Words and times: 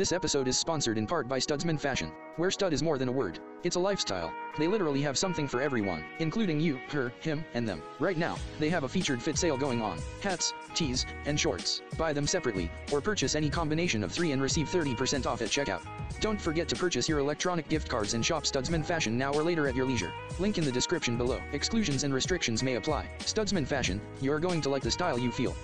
This 0.00 0.12
episode 0.12 0.48
is 0.48 0.56
sponsored 0.56 0.96
in 0.96 1.06
part 1.06 1.28
by 1.28 1.38
Studsmen 1.38 1.78
Fashion, 1.78 2.10
where 2.36 2.50
stud 2.50 2.72
is 2.72 2.82
more 2.82 2.96
than 2.96 3.10
a 3.10 3.12
word. 3.12 3.38
It's 3.64 3.76
a 3.76 3.80
lifestyle. 3.80 4.32
They 4.58 4.66
literally 4.66 5.02
have 5.02 5.18
something 5.18 5.46
for 5.46 5.60
everyone, 5.60 6.02
including 6.20 6.58
you, 6.58 6.80
her, 6.88 7.12
him, 7.20 7.44
and 7.52 7.68
them. 7.68 7.82
Right 7.98 8.16
now, 8.16 8.38
they 8.58 8.70
have 8.70 8.84
a 8.84 8.88
featured 8.88 9.22
fit 9.22 9.36
sale 9.36 9.58
going 9.58 9.82
on. 9.82 9.98
Hats, 10.22 10.54
tees, 10.72 11.04
and 11.26 11.38
shorts. 11.38 11.82
Buy 11.98 12.14
them 12.14 12.26
separately, 12.26 12.70
or 12.90 13.02
purchase 13.02 13.34
any 13.34 13.50
combination 13.50 14.02
of 14.02 14.10
three 14.10 14.32
and 14.32 14.40
receive 14.40 14.70
30% 14.70 15.26
off 15.26 15.42
at 15.42 15.48
checkout. 15.48 15.82
Don't 16.20 16.40
forget 16.40 16.66
to 16.68 16.76
purchase 16.76 17.06
your 17.06 17.18
electronic 17.18 17.68
gift 17.68 17.90
cards 17.90 18.14
and 18.14 18.24
shop 18.24 18.44
Studsmen 18.44 18.82
Fashion 18.82 19.18
now 19.18 19.34
or 19.34 19.42
later 19.42 19.68
at 19.68 19.74
your 19.74 19.84
leisure. 19.84 20.12
Link 20.38 20.56
in 20.56 20.64
the 20.64 20.72
description 20.72 21.18
below. 21.18 21.42
Exclusions 21.52 22.04
and 22.04 22.14
restrictions 22.14 22.62
may 22.62 22.76
apply. 22.76 23.06
Studsmen 23.18 23.66
Fashion, 23.66 24.00
you're 24.22 24.40
going 24.40 24.62
to 24.62 24.70
like 24.70 24.82
the 24.82 24.90
style 24.90 25.18
you 25.18 25.30
feel. 25.30 25.54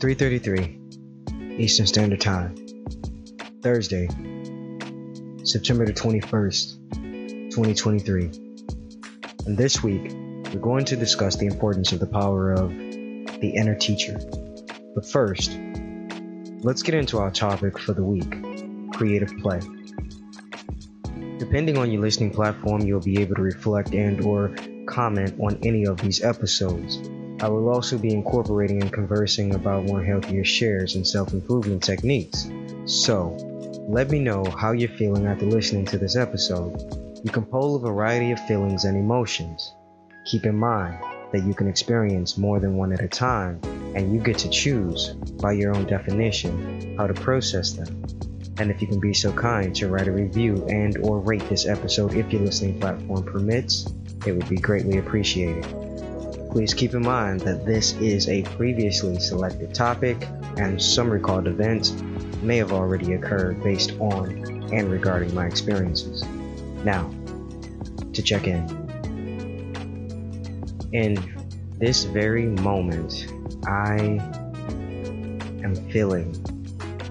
3:33 0.00 1.60
Eastern 1.60 1.86
Standard 1.86 2.22
Time. 2.22 2.54
Thursday, 3.62 4.08
September 5.44 5.84
the 5.84 5.92
21st, 5.92 7.50
2023. 7.50 8.30
And 9.44 9.58
this 9.58 9.82
week, 9.82 10.10
we're 10.54 10.60
going 10.60 10.86
to 10.86 10.96
discuss 10.96 11.36
the 11.36 11.44
importance 11.44 11.92
of 11.92 12.00
the 12.00 12.06
power 12.06 12.50
of 12.50 12.70
the 12.70 13.52
inner 13.54 13.74
teacher. 13.74 14.18
But 14.94 15.04
first, 15.04 15.58
let's 16.62 16.82
get 16.82 16.94
into 16.94 17.18
our 17.18 17.30
topic 17.30 17.78
for 17.78 17.92
the 17.92 18.02
week, 18.02 18.42
creative 18.94 19.36
play. 19.42 19.60
Depending 21.36 21.76
on 21.76 21.90
your 21.90 22.00
listening 22.00 22.30
platform, 22.30 22.80
you'll 22.80 23.00
be 23.02 23.20
able 23.20 23.34
to 23.34 23.42
reflect 23.42 23.92
and 23.92 24.24
or 24.24 24.56
comment 24.86 25.38
on 25.38 25.58
any 25.62 25.84
of 25.84 26.00
these 26.00 26.24
episodes. 26.24 27.02
I 27.42 27.48
will 27.48 27.70
also 27.70 27.96
be 27.96 28.12
incorporating 28.12 28.82
and 28.82 28.92
conversing 28.92 29.54
about 29.54 29.84
more 29.84 30.04
healthier 30.04 30.44
shares 30.44 30.94
and 30.94 31.06
self-improvement 31.06 31.82
techniques. 31.82 32.50
So, 32.84 33.36
let 33.88 34.10
me 34.10 34.18
know 34.18 34.44
how 34.44 34.72
you're 34.72 34.90
feeling 34.90 35.26
after 35.26 35.46
listening 35.46 35.86
to 35.86 35.96
this 35.96 36.16
episode. 36.16 36.78
You 37.24 37.30
can 37.30 37.46
poll 37.46 37.76
a 37.76 37.78
variety 37.78 38.30
of 38.32 38.46
feelings 38.46 38.84
and 38.84 38.94
emotions. 38.94 39.74
Keep 40.26 40.44
in 40.44 40.56
mind 40.56 40.98
that 41.32 41.44
you 41.44 41.54
can 41.54 41.66
experience 41.66 42.36
more 42.36 42.60
than 42.60 42.76
one 42.76 42.92
at 42.92 43.02
a 43.02 43.08
time, 43.08 43.58
and 43.94 44.12
you 44.12 44.20
get 44.20 44.36
to 44.38 44.50
choose, 44.50 45.14
by 45.40 45.52
your 45.52 45.74
own 45.74 45.86
definition, 45.86 46.94
how 46.98 47.06
to 47.06 47.14
process 47.14 47.72
them. 47.72 48.04
And 48.58 48.70
if 48.70 48.82
you 48.82 48.86
can 48.86 49.00
be 49.00 49.14
so 49.14 49.32
kind 49.32 49.74
to 49.76 49.88
write 49.88 50.08
a 50.08 50.12
review 50.12 50.66
and 50.68 50.98
or 50.98 51.20
rate 51.20 51.48
this 51.48 51.66
episode 51.66 52.14
if 52.14 52.30
your 52.30 52.42
listening 52.42 52.78
platform 52.78 53.24
permits, 53.24 53.86
it 54.26 54.32
would 54.32 54.48
be 54.50 54.56
greatly 54.56 54.98
appreciated. 54.98 55.89
Please 56.50 56.74
keep 56.74 56.94
in 56.94 57.02
mind 57.02 57.40
that 57.42 57.64
this 57.64 57.92
is 57.94 58.28
a 58.28 58.42
previously 58.42 59.20
selected 59.20 59.72
topic 59.72 60.16
and 60.56 60.82
some 60.82 61.08
recalled 61.08 61.46
events 61.46 61.92
may 62.42 62.56
have 62.56 62.72
already 62.72 63.12
occurred 63.12 63.62
based 63.62 63.92
on 64.00 64.68
and 64.72 64.90
regarding 64.90 65.32
my 65.32 65.46
experiences. 65.46 66.24
Now, 66.84 67.08
to 68.12 68.22
check 68.22 68.48
in. 68.48 68.66
In 70.92 71.18
this 71.78 72.02
very 72.04 72.46
moment, 72.46 73.26
I 73.66 74.18
am 75.62 75.74
feeling 75.90 76.34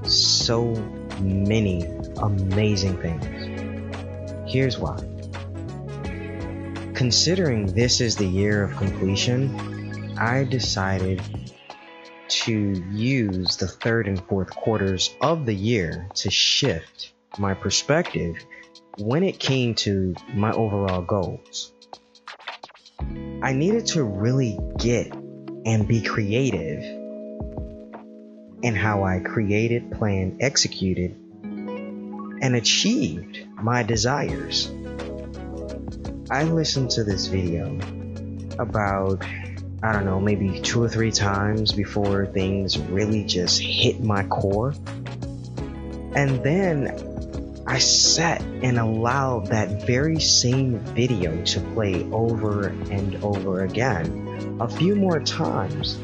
so 0.04 0.74
many 1.22 1.86
amazing 2.18 2.98
things. 2.98 4.52
Here's 4.52 4.78
why. 4.78 5.09
Considering 7.00 7.66
this 7.68 8.02
is 8.02 8.18
the 8.18 8.26
year 8.26 8.62
of 8.62 8.76
completion, 8.76 10.18
I 10.18 10.44
decided 10.44 11.22
to 12.28 12.84
use 12.92 13.56
the 13.56 13.70
third 13.70 14.10
and 14.10 14.22
fourth 14.28 14.50
quarters 14.50 15.16
of 15.22 15.46
the 15.46 15.54
year 15.54 16.09
to 16.16 16.30
shift 16.30 17.14
my 17.38 17.54
perspective 17.54 18.36
when 18.98 19.24
it 19.24 19.40
came 19.40 19.76
to 19.76 20.14
my 20.34 20.52
overall 20.52 21.02
goals. 21.02 21.72
I 23.42 23.54
needed 23.54 23.86
to 23.88 24.04
really 24.04 24.59
get 24.78 25.14
and 25.66 25.88
be 25.88 26.02
creative 26.02 26.84
in 28.62 28.76
how 28.76 29.06
I 29.06 29.20
created, 29.20 29.94
planned, 29.94 30.44
executed, 30.44 31.12
and 31.44 32.58
achieved 32.58 33.48
my 33.56 33.84
desires. 33.84 34.70
I 36.31 36.44
listened 36.44 36.91
to 36.91 37.03
this 37.03 37.25
video 37.25 37.75
about, 38.59 39.25
I 39.81 39.91
don't 39.91 40.06
know, 40.06 40.19
maybe 40.19 40.62
two 40.62 40.84
or 40.84 40.88
three 40.88 41.12
times 41.12 41.72
before 41.72 42.28
things 42.28 42.78
really 42.78 43.23
just 43.23 43.59
hit 43.59 44.00
my 44.03 44.22
core. 44.25 44.75
And 46.16 46.44
then 46.44 47.63
I 47.66 47.79
sat 47.79 48.41
and 48.41 48.78
allowed 48.78 49.47
that 49.47 49.88
very 49.88 50.19
same 50.19 50.78
video 50.94 51.44
to 51.45 51.62
play 51.73 52.03
over 52.12 52.67
and 52.67 53.16
over 53.23 53.63
again 53.63 54.57
a 54.61 54.69
few 54.69 54.96
more 54.96 55.19
times 55.19 55.97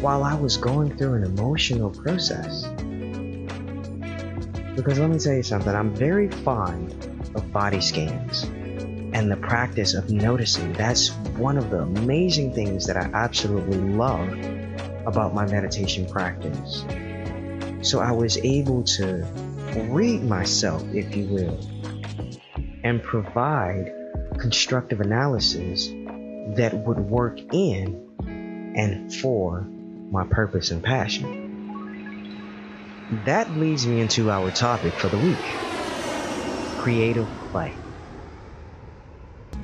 while 0.00 0.24
I 0.24 0.34
was 0.34 0.56
going 0.56 0.96
through 0.96 1.14
an 1.14 1.22
emotional 1.22 1.90
process. 1.90 2.64
Because 4.74 4.98
let 4.98 5.10
me 5.10 5.18
tell 5.20 5.34
you 5.34 5.44
something, 5.44 5.72
I'm 5.72 5.94
very 5.94 6.28
fond 6.28 6.90
of 7.36 7.52
body 7.52 7.80
scans 7.80 8.50
and 9.18 9.30
the 9.32 9.36
practice 9.36 9.94
of 9.94 10.10
noticing. 10.10 10.72
That's 10.74 11.10
one 11.36 11.58
of 11.58 11.70
the 11.70 11.80
amazing 11.80 12.54
things 12.54 12.86
that 12.86 12.96
I 12.96 13.10
absolutely 13.12 13.78
love 13.78 14.28
about 15.06 15.34
my 15.34 15.44
meditation 15.44 16.06
practice. 16.06 16.84
So 17.82 17.98
I 17.98 18.12
was 18.12 18.38
able 18.38 18.84
to 18.84 19.26
read 19.90 20.22
myself, 20.22 20.84
if 20.94 21.16
you 21.16 21.26
will, 21.26 21.58
and 22.84 23.02
provide 23.02 23.92
constructive 24.38 25.00
analysis 25.00 25.88
that 26.56 26.72
would 26.86 27.00
work 27.00 27.40
in 27.52 28.06
and 28.76 29.12
for 29.12 29.62
my 30.12 30.24
purpose 30.26 30.70
and 30.70 30.80
passion. 30.80 31.48
That 33.24 33.50
leads 33.56 33.84
me 33.84 34.00
into 34.00 34.30
our 34.30 34.52
topic 34.52 34.96
for 34.96 35.08
the 35.08 35.18
week 35.18 35.44
creative 36.78 37.26
play. 37.50 37.74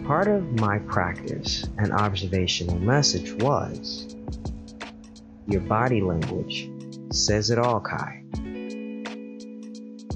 Part 0.04 0.28
of 0.28 0.60
my 0.60 0.80
practice 0.80 1.64
and 1.78 1.90
observational 1.90 2.78
message 2.78 3.32
was 3.42 4.14
your 5.46 5.62
body 5.62 6.02
language 6.02 6.70
says 7.10 7.50
it 7.50 7.58
all, 7.58 7.80
Kai. 7.80 8.22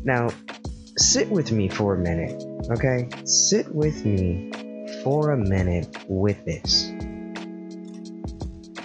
Now, 0.05 0.29
sit 0.99 1.31
with 1.31 1.53
me 1.53 1.71
for 1.71 1.95
a 1.95 1.99
minute, 1.99 2.43
okay? 2.71 3.09
Sit 3.25 3.75
with 3.75 4.05
me 4.05 4.53
for 5.03 5.33
a 5.33 5.39
minute 5.39 5.97
with 6.07 6.45
this. 6.45 6.91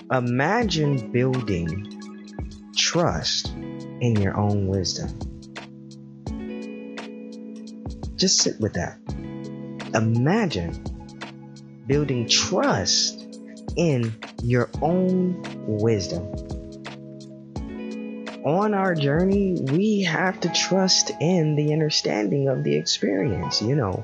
Imagine 0.10 1.12
building 1.12 1.90
trust 2.78 3.50
in 3.54 4.16
your 4.22 4.38
own 4.38 4.68
wisdom. 4.68 5.20
Just 8.16 8.42
sit 8.42 8.60
with 8.62 8.74
that. 8.74 9.00
Imagine 9.94 10.93
building 11.94 12.28
trust 12.28 13.24
in 13.76 14.12
your 14.42 14.68
own 14.82 15.40
wisdom. 15.68 16.24
On 18.44 18.74
our 18.74 18.96
journey, 18.96 19.54
we 19.72 20.02
have 20.02 20.40
to 20.40 20.50
trust 20.50 21.12
in 21.22 21.56
the 21.56 21.72
understanding 21.72 22.48
of 22.48 22.64
the 22.64 22.76
experience, 22.76 23.62
you 23.62 23.76
know, 23.76 24.04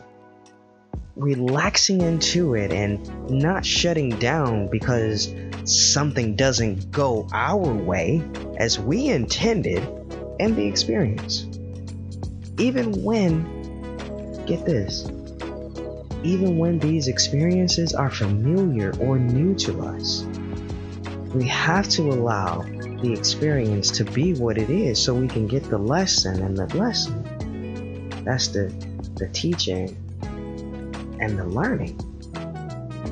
relaxing 1.16 2.02
into 2.02 2.54
it 2.54 2.72
and 2.72 3.10
not 3.28 3.66
shutting 3.66 4.10
down 4.20 4.68
because 4.68 5.34
something 5.64 6.36
doesn't 6.36 6.92
go 6.92 7.28
our 7.34 7.74
way 7.74 8.24
as 8.58 8.78
we 8.80 9.08
intended 9.08 9.82
in 10.40 10.54
the 10.54 10.68
experience. 10.68 11.48
Even 12.60 13.04
when, 13.04 14.46
get 14.46 14.64
this, 14.64 15.10
even 16.24 16.58
when 16.58 16.80
these 16.80 17.08
experiences 17.08 17.94
are 17.94 18.10
familiar 18.10 18.94
or 19.00 19.18
new 19.18 19.56
to 19.56 19.82
us. 19.82 20.26
We 21.34 21.46
have 21.48 21.88
to 21.90 22.10
allow 22.10 22.64
the 23.02 23.14
experience 23.14 23.92
to 23.92 24.04
be 24.04 24.34
what 24.34 24.58
it 24.58 24.70
is 24.70 25.02
so 25.02 25.14
we 25.14 25.28
can 25.28 25.48
get 25.48 25.64
the 25.64 25.78
lesson 25.78 26.42
and 26.42 26.58
the 26.58 26.66
lesson. 26.76 28.10
That's 28.26 28.48
the, 28.50 28.74
the 29.16 29.30
teaching 29.30 29.96
and 31.22 31.38
the 31.38 31.46
learning. 31.46 32.00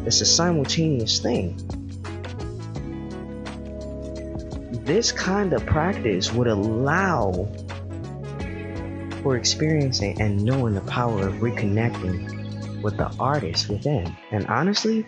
It's 0.05 0.21
a 0.21 0.25
simultaneous 0.25 1.19
thing. 1.19 1.55
This 4.83 5.11
kind 5.11 5.53
of 5.53 5.65
practice 5.65 6.33
would 6.33 6.47
allow 6.47 7.47
for 9.21 9.35
experiencing 9.35 10.21
and 10.21 10.43
knowing 10.43 10.73
the 10.73 10.81
power 10.81 11.27
of 11.27 11.35
reconnecting 11.35 12.36
with 12.81 12.97
the 12.97 13.11
artist 13.19 13.69
within. 13.69 14.15
And 14.31 14.47
honestly, 14.47 15.05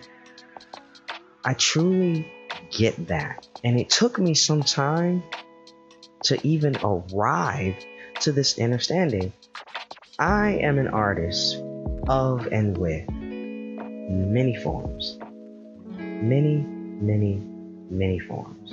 I 1.44 1.54
truly 1.54 2.32
get 2.72 3.08
that. 3.08 3.48
And 3.64 3.80
it 3.80 3.90
took 3.90 4.20
me 4.20 4.34
some 4.34 4.64
time 4.64 5.24
to 6.24 6.40
even 6.46 6.78
arrive 6.84 7.76
to 8.22 8.32
this 8.32 8.60
understanding. 8.60 9.34
I 10.18 10.60
am 10.62 10.78
an 10.78 10.88
artist 10.88 11.64
of 12.08 12.48
and 12.48 12.78
with 12.78 13.10
many 13.10 14.56
forms. 14.56 15.18
Many, 15.98 16.58
many, 16.58 17.42
many 17.90 18.20
forms. 18.20 18.72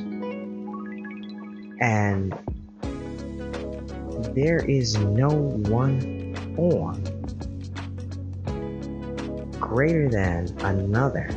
And 1.81 2.35
there 4.35 4.59
is 4.59 4.97
no 4.97 5.29
one 5.29 6.35
form 6.57 7.03
greater 9.69 10.09
than 10.09 10.57
another 10.61 11.29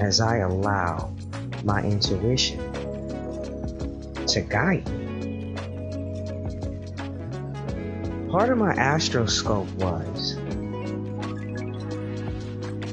as 0.00 0.20
I 0.20 0.38
allow 0.38 1.12
my 1.64 1.82
intuition 1.82 2.58
to 4.26 4.40
guide 4.42 4.88
me. 4.88 5.54
Part 8.30 8.50
of 8.50 8.58
my 8.58 8.74
astroscope 8.74 9.68
was 9.74 10.36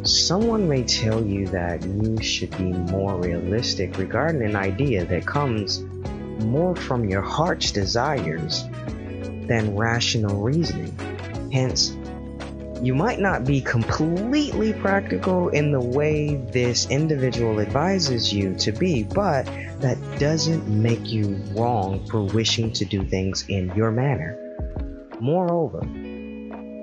someone 0.04 0.68
may 0.68 0.84
tell 0.84 1.24
you 1.24 1.48
that 1.48 1.84
you 1.86 2.22
should 2.22 2.52
be 2.58 2.72
more 2.72 3.16
realistic 3.20 3.98
regarding 3.98 4.42
an 4.44 4.56
idea 4.56 5.06
that 5.06 5.26
comes 5.26 5.84
more 6.40 6.76
from 6.76 7.08
your 7.08 7.22
heart's 7.22 7.72
desires 7.72 8.64
than 9.48 9.76
rational 9.76 10.42
reasoning. 10.42 10.96
Hence, 11.52 11.96
you 12.81 12.94
might 12.94 13.19
not 13.19 13.45
be 13.45 13.62
completely 13.62 14.74
practical 14.74 15.50
in 15.50 15.72
the 15.72 15.80
way 15.80 16.36
this 16.36 16.89
individual 16.89 17.60
advises 17.60 18.33
you 18.33 18.56
to 18.56 18.72
be, 18.72 19.04
but 19.04 19.45
that 19.80 19.98
doesn't 20.19 20.68
make 20.68 21.12
you 21.12 21.42
wrong 21.56 22.06
for 22.07 22.22
wishing 22.22 22.74
to 22.74 22.86
do 22.86 23.04
things 23.06 23.45
in 23.48 23.74
your 23.75 23.92
manner. 23.92 24.38
Moreover, 25.19 25.81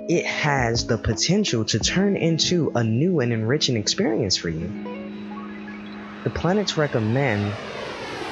it 0.09 0.27
has 0.27 0.87
the 0.87 0.99
potential 0.99 1.65
to 1.67 1.79
turn 1.79 2.17
into 2.17 2.73
a 2.75 2.83
new 2.83 3.21
and 3.21 3.33
enriching 3.33 3.77
experience 3.77 4.37
for 4.37 4.49
you. 4.49 6.21
The 6.25 6.31
planets 6.31 6.77
recommend 6.77 7.53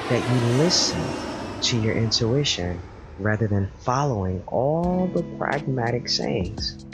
that 0.09 0.23
you 0.27 0.39
listen 0.39 1.13
to 1.61 1.77
your 1.77 1.93
intuition 1.95 2.81
rather 3.17 3.47
than 3.47 3.71
following 3.81 4.41
all 4.47 5.07
the 5.07 5.23
pragmatic 5.37 6.09
sayings 6.09 6.85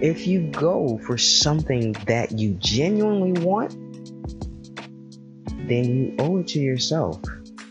if 0.00 0.26
you 0.26 0.40
go 0.40 0.98
for 1.04 1.18
something 1.18 1.92
that 2.06 2.32
you 2.38 2.54
genuinely 2.54 3.40
want, 3.42 3.72
then 5.68 5.84
you 5.84 6.14
owe 6.18 6.38
it 6.38 6.48
to 6.48 6.58
yourself 6.58 7.20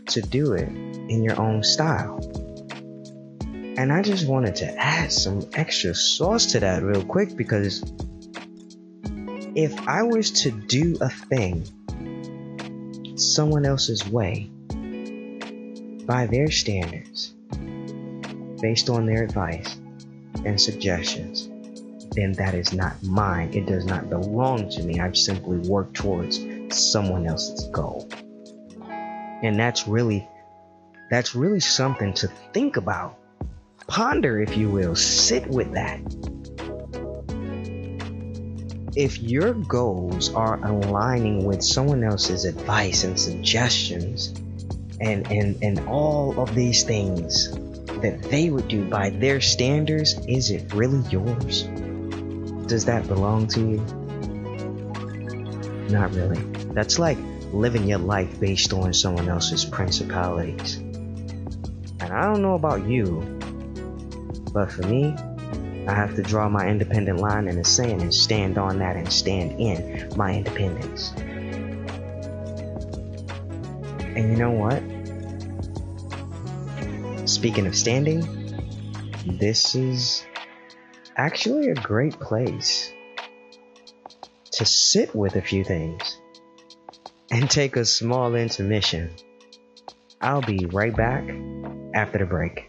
to 0.08 0.22
do 0.22 0.54
it 0.54 0.70
in 0.70 1.24
your 1.24 1.40
own 1.40 1.64
style. 1.64 2.20
And 3.78 3.92
I 3.92 4.02
just 4.02 4.28
wanted 4.28 4.58
to 4.58 4.78
add 4.78 5.12
some 5.12 5.42
extra 5.54 5.96
sauce 5.96 6.48
to 6.48 6.60
that 6.60 6.84
real 6.84 7.04
quick 7.04 7.36
because 7.36 7.82
if 9.56 9.88
I 9.88 10.04
was 10.04 10.32
to 10.44 10.52
do 10.52 10.98
a 11.02 11.10
thing 11.10 11.66
someone 13.18 13.66
else's 13.66 14.08
way 14.08 14.52
by 16.06 16.28
their 16.28 16.52
standards, 16.52 17.34
based 18.62 18.90
on 18.90 19.06
their 19.06 19.24
advice 19.24 19.80
and 20.46 20.60
suggestions, 20.60 21.49
then 22.12 22.34
that 22.34 22.54
is 22.54 22.74
not 22.74 23.02
mine. 23.04 23.54
It 23.54 23.66
does 23.66 23.86
not 23.86 24.10
belong 24.10 24.70
to 24.72 24.84
me. 24.84 25.00
I've 25.00 25.18
simply 25.18 25.58
worked 25.58 25.96
towards 25.96 26.40
someone 26.70 27.28
else's 27.28 27.66
goal. 27.68 28.10
And 29.42 29.58
that's 29.60 29.88
really 29.88 30.28
that's 31.10 31.34
really 31.34 31.60
something 31.60 32.14
to 32.16 32.28
think 32.54 32.78
about. 32.78 33.18
Ponder, 33.88 34.42
if 34.42 34.56
you 34.56 34.70
will, 34.70 34.96
sit 34.96 35.48
with 35.48 35.74
that. 35.74 36.00
If 38.96 39.20
your 39.20 39.54
goals 39.54 40.34
are 40.34 40.64
aligning 40.64 41.46
with 41.46 41.64
someone 41.64 42.04
else's 42.04 42.46
advice 42.46 43.04
and 43.04 43.20
suggestions 43.20 44.34
and 45.00 45.32
and 45.32 45.64
and 45.64 45.80
all 45.88 46.40
of 46.40 46.54
these 46.54 46.84
things 46.84 47.52
that 48.02 48.22
they 48.30 48.50
would 48.50 48.68
do 48.68 48.86
by 48.86 49.10
their 49.10 49.42
standards, 49.42 50.16
is 50.28 50.52
it 50.52 50.74
really 50.74 51.02
yours? 51.10 51.68
Does 52.70 52.86
that 52.86 53.08
belong 53.08 53.48
to 53.48 53.60
you? 53.60 53.78
Not 55.90 56.14
really. 56.14 56.40
That's 56.74 57.00
like 57.00 57.18
living 57.52 57.88
your 57.88 57.98
life 57.98 58.40
based 58.40 58.74
on 58.74 58.94
someone 58.94 59.28
else's 59.28 59.66
principalities. 59.66 60.76
And 60.76 62.04
I 62.04 62.22
don't 62.22 62.44
know 62.44 62.54
about 62.54 62.86
you, 62.88 63.22
but 64.54 64.72
for 64.72 64.84
me, 64.84 65.16
I 65.88 65.96
have 65.96 66.16
to 66.16 66.22
draw 66.22 66.48
my 66.48 66.68
independent 66.68 67.20
line 67.20 67.48
in 67.48 67.56
the 67.56 67.64
sand 67.64 68.04
and 68.04 68.14
stand 68.14 68.60
on 68.60 68.78
that 68.80 68.96
and 68.96 69.12
stand 69.12 69.60
in 69.60 70.08
my 70.16 70.36
independence. 70.36 71.12
And 74.16 74.30
you 74.30 74.36
know 74.36 74.52
what? 74.52 74.84
Speaking 77.28 77.66
of 77.66 77.76
standing, 77.76 78.22
this 79.26 79.74
is 79.74 80.24
actually 81.20 81.70
a 81.70 81.76
great 81.76 82.18
place 82.18 82.94
to 84.54 84.64
sit 84.64 85.14
with 85.14 85.36
a 85.36 85.42
few 85.42 85.66
things 85.66 86.18
and 87.30 87.50
take 87.50 87.76
a 87.76 87.84
small 87.84 88.36
intermission. 88.36 89.14
I'll 90.22 90.42
be 90.42 90.66
right 90.68 90.96
back 90.96 91.30
after 91.94 92.20
the 92.20 92.26
break. 92.26 92.69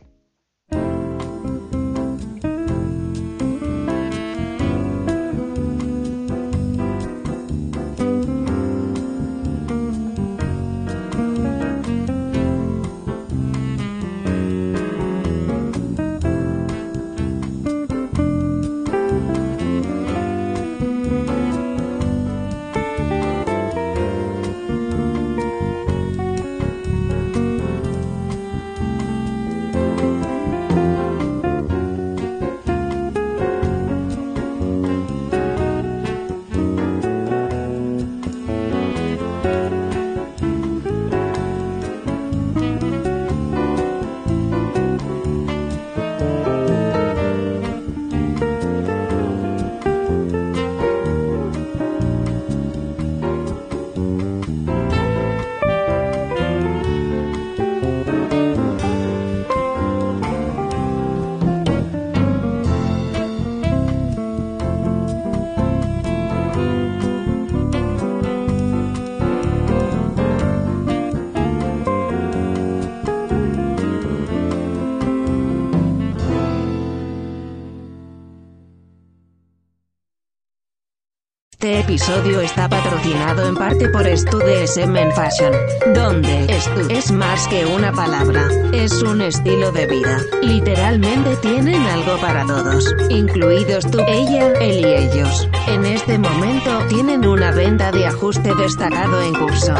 Episodio 81.91 82.41
está 82.41 82.69
patrocinado 82.69 83.49
en 83.49 83.57
parte 83.57 83.89
por 83.89 84.07
StuDSM 84.07 84.97
en 84.97 85.13
Fashion, 85.13 85.53
donde 85.93 86.47
Stu 86.61 86.89
es 86.89 87.11
más 87.11 87.49
que 87.49 87.67
una 87.67 87.91
palabra, 87.91 88.49
es 88.73 89.03
un 89.03 89.21
estilo 89.21 89.73
de 89.73 89.87
vida. 89.89 90.21
Literalmente 90.41 91.35
tienen 91.43 91.83
algo 91.83 92.17
para 92.21 92.47
todos, 92.47 92.95
incluidos 93.09 93.91
tú, 93.91 93.99
ella, 94.07 94.53
él 94.61 94.87
y 94.87 94.89
ellos. 94.89 95.49
En 95.67 95.85
este 95.85 96.17
momento 96.17 96.79
tienen 96.89 97.27
una 97.27 97.51
venta 97.51 97.91
de 97.91 98.07
ajuste 98.07 98.55
destacado 98.55 99.21
en 99.23 99.35
curso. 99.35 99.75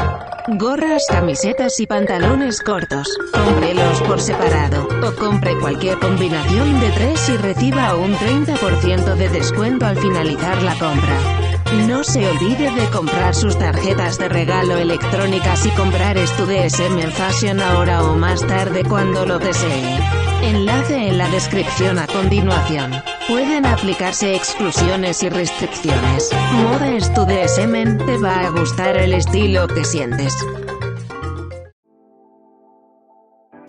Gorras, 0.59 1.05
camisetas 1.09 1.79
y 1.79 1.87
pantalones 1.87 2.61
cortos. 2.61 3.07
Cómprelos 3.33 4.03
por 4.03 4.21
separado 4.21 4.89
o 5.07 5.15
compre 5.15 5.57
cualquier 5.61 5.97
combinación 6.01 6.81
de 6.81 6.91
tres 6.91 7.29
y 7.29 7.37
reciba 7.37 7.95
un 7.95 8.17
30% 8.17 9.15
de 9.15 9.29
descuento 9.29 9.87
al 9.87 9.97
finalizar 9.97 10.61
la 10.65 10.75
compra. 10.77 11.40
No 11.73 12.03
se 12.03 12.29
olvide 12.29 12.71
de 12.73 12.91
comprar 12.91 13.35
sus 13.35 13.57
tarjetas 13.57 14.19
de 14.19 14.29
regalo 14.29 14.77
electrónicas 14.77 15.65
y 15.67 15.71
comprar 15.71 16.17
DSM 16.17 16.99
en 16.99 17.13
Fashion 17.13 17.61
ahora 17.61 18.03
o 18.05 18.17
más 18.17 18.45
tarde 18.47 18.83
cuando 18.85 19.25
lo 19.25 19.39
desee. 19.39 19.99
Enlace 20.43 21.09
en 21.09 21.19
la 21.19 21.29
descripción 21.29 21.99
a 21.99 22.07
continuación. 22.07 22.93
Pueden 23.29 23.67
aplicarse 23.67 24.35
exclusiones 24.35 25.23
y 25.23 25.29
restricciones. 25.29 26.31
Moda 26.55 26.91
DSM, 26.91 28.05
te 28.05 28.19
va 28.19 28.47
a 28.47 28.51
gustar 28.51 28.97
el 28.97 29.15
estilo 29.15 29.69
que 29.69 29.85
sientes. 29.85 30.35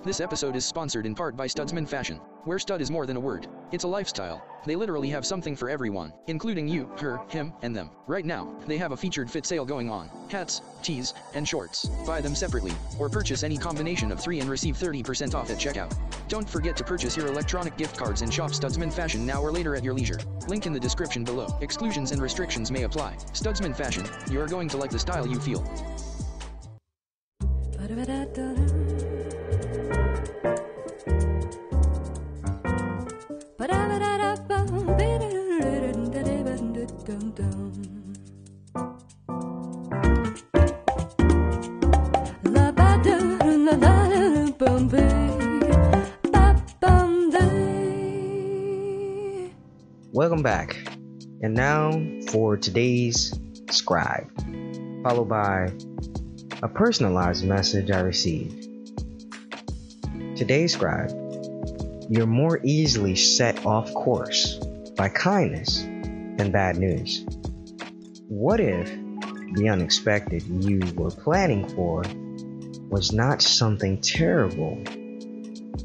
This 0.03 0.19
episode 0.19 0.55
is 0.55 0.65
sponsored 0.65 1.05
in 1.05 1.13
part 1.13 1.37
by 1.37 1.45
Studsmen 1.45 1.87
Fashion, 1.87 2.17
where 2.45 2.57
stud 2.57 2.81
is 2.81 2.89
more 2.89 3.05
than 3.05 3.17
a 3.17 3.19
word. 3.19 3.45
It's 3.71 3.83
a 3.83 3.87
lifestyle. 3.87 4.43
They 4.65 4.75
literally 4.75 5.09
have 5.09 5.27
something 5.27 5.55
for 5.55 5.69
everyone, 5.69 6.11
including 6.25 6.67
you, 6.67 6.89
her, 6.97 7.19
him, 7.27 7.53
and 7.61 7.75
them. 7.75 7.91
Right 8.07 8.25
now, 8.25 8.51
they 8.65 8.79
have 8.79 8.93
a 8.93 8.97
featured 8.97 9.29
fit 9.29 9.45
sale 9.45 9.63
going 9.63 9.91
on. 9.91 10.09
Hats, 10.31 10.63
tees, 10.81 11.13
and 11.35 11.47
shorts. 11.47 11.85
Buy 12.07 12.19
them 12.19 12.33
separately, 12.33 12.73
or 12.97 13.09
purchase 13.09 13.43
any 13.43 13.57
combination 13.57 14.11
of 14.11 14.19
three 14.19 14.39
and 14.39 14.49
receive 14.49 14.75
30% 14.75 15.35
off 15.35 15.51
at 15.51 15.59
checkout. 15.59 15.95
Don't 16.27 16.49
forget 16.49 16.75
to 16.77 16.83
purchase 16.83 17.15
your 17.15 17.27
electronic 17.27 17.77
gift 17.77 17.95
cards 17.95 18.23
and 18.23 18.33
shop 18.33 18.49
Studsmen 18.49 18.91
Fashion 18.91 19.23
now 19.23 19.39
or 19.39 19.51
later 19.51 19.75
at 19.75 19.83
your 19.83 19.93
leisure. 19.93 20.17
Link 20.47 20.65
in 20.65 20.73
the 20.73 20.79
description 20.79 21.23
below. 21.23 21.55
Exclusions 21.61 22.11
and 22.11 22.23
restrictions 22.23 22.71
may 22.71 22.83
apply. 22.83 23.17
Studsmen 23.33 23.75
Fashion, 23.75 24.07
you 24.31 24.41
are 24.41 24.47
going 24.47 24.67
to 24.69 24.77
like 24.77 24.89
the 24.89 24.97
style 24.97 25.27
you 25.27 25.39
feel. 25.39 25.63
Welcome 50.11 50.41
back. 50.41 50.75
And 51.43 51.53
now 51.53 51.91
for 52.31 52.57
today's 52.57 53.39
scribe, 53.69 54.27
followed 55.03 55.29
by 55.29 55.71
a 56.63 56.67
personalized 56.67 57.45
message 57.45 57.91
I 57.91 57.99
received. 57.99 58.67
Today's 60.35 60.73
scribe, 60.73 61.11
you're 62.11 62.27
more 62.27 62.59
easily 62.61 63.15
set 63.15 63.65
off 63.65 63.93
course 63.93 64.55
by 64.97 65.07
kindness 65.07 65.83
than 65.83 66.51
bad 66.51 66.75
news. 66.75 67.25
What 68.27 68.59
if 68.59 68.91
the 69.53 69.69
unexpected 69.69 70.43
you 70.43 70.81
were 70.95 71.09
planning 71.09 71.69
for 71.69 72.03
was 72.89 73.13
not 73.13 73.41
something 73.41 74.01
terrible, 74.01 74.77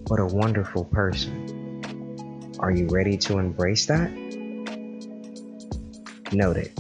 but 0.09 0.19
a 0.19 0.27
wonderful 0.27 0.85
person? 0.87 2.57
Are 2.59 2.73
you 2.73 2.89
ready 2.89 3.19
to 3.19 3.39
embrace 3.39 3.87
that? 3.87 4.11
Noted. 6.33 6.75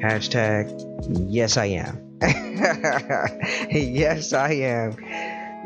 Hashtag, 0.00 1.28
yes, 1.28 1.58
I 1.58 1.66
am. 1.66 2.16
yes, 3.70 4.32
I 4.32 4.52
am. 4.52 4.96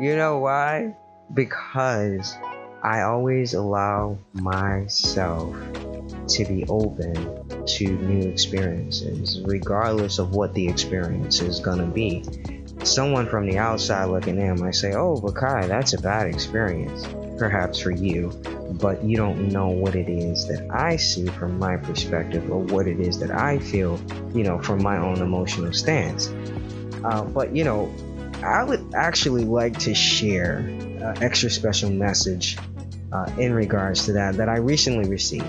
You 0.03 0.17
know 0.17 0.39
why? 0.39 0.97
Because 1.33 2.35
I 2.83 3.03
always 3.03 3.53
allow 3.53 4.17
myself 4.33 5.55
to 6.27 6.45
be 6.45 6.65
open 6.67 7.65
to 7.65 7.87
new 7.87 8.27
experiences, 8.27 9.39
regardless 9.45 10.19
of 10.19 10.35
what 10.35 10.53
the 10.53 10.67
experience 10.67 11.39
is 11.39 11.61
gonna 11.61 11.85
be. 11.85 12.25
Someone 12.83 13.25
from 13.25 13.47
the 13.47 13.57
outside 13.57 14.09
looking 14.09 14.37
in 14.37 14.59
might 14.59 14.75
say, 14.75 14.95
Oh, 14.95 15.17
but 15.17 15.33
Kai, 15.33 15.65
that's 15.65 15.93
a 15.93 16.01
bad 16.01 16.27
experience, 16.27 17.07
perhaps 17.37 17.79
for 17.79 17.91
you, 17.91 18.31
but 18.81 19.01
you 19.01 19.15
don't 19.15 19.47
know 19.47 19.69
what 19.69 19.95
it 19.95 20.09
is 20.09 20.45
that 20.49 20.69
I 20.69 20.97
see 20.97 21.27
from 21.27 21.57
my 21.57 21.77
perspective 21.77 22.51
or 22.51 22.59
what 22.59 22.85
it 22.85 22.99
is 22.99 23.17
that 23.19 23.31
I 23.31 23.59
feel, 23.59 23.97
you 24.35 24.43
know, 24.43 24.59
from 24.59 24.83
my 24.83 24.97
own 24.97 25.21
emotional 25.21 25.71
stance. 25.71 26.27
Uh, 27.01 27.23
but, 27.23 27.55
you 27.55 27.63
know, 27.63 27.89
I 28.43 28.61
would 28.65 28.93
actually 28.93 29.45
like 29.45 29.79
to 29.79 29.95
share 29.95 30.57
an 30.57 31.23
extra 31.23 31.49
special 31.49 31.89
message 31.89 32.57
uh, 33.13 33.31
in 33.37 33.53
regards 33.53 34.05
to 34.05 34.13
that 34.13 34.37
that 34.37 34.49
I 34.49 34.57
recently 34.57 35.07
received. 35.07 35.45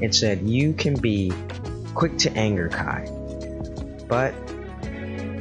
It 0.00 0.14
said, 0.14 0.42
You 0.42 0.72
can 0.72 0.94
be 0.94 1.32
quick 1.94 2.16
to 2.18 2.32
anger, 2.32 2.68
Kai, 2.68 3.08
but 4.08 4.34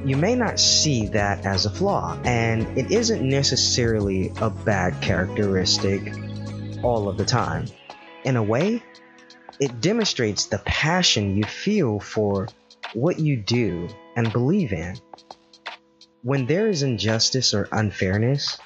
you 0.05 0.17
may 0.17 0.35
not 0.35 0.59
see 0.59 1.07
that 1.09 1.45
as 1.45 1.65
a 1.65 1.69
flaw, 1.69 2.17
and 2.25 2.77
it 2.77 2.91
isn't 2.91 3.21
necessarily 3.21 4.31
a 4.41 4.49
bad 4.49 4.99
characteristic 5.01 6.13
all 6.83 7.07
of 7.07 7.17
the 7.17 7.25
time. 7.25 7.65
In 8.23 8.35
a 8.35 8.43
way, 8.43 8.81
it 9.59 9.79
demonstrates 9.79 10.47
the 10.47 10.57
passion 10.59 11.37
you 11.37 11.43
feel 11.43 11.99
for 11.99 12.47
what 12.93 13.19
you 13.19 13.37
do 13.37 13.87
and 14.15 14.33
believe 14.33 14.73
in. 14.73 14.95
When 16.23 16.47
there 16.47 16.67
is 16.67 16.81
injustice 16.81 17.53
or 17.53 17.67
unfairness, 17.71 18.59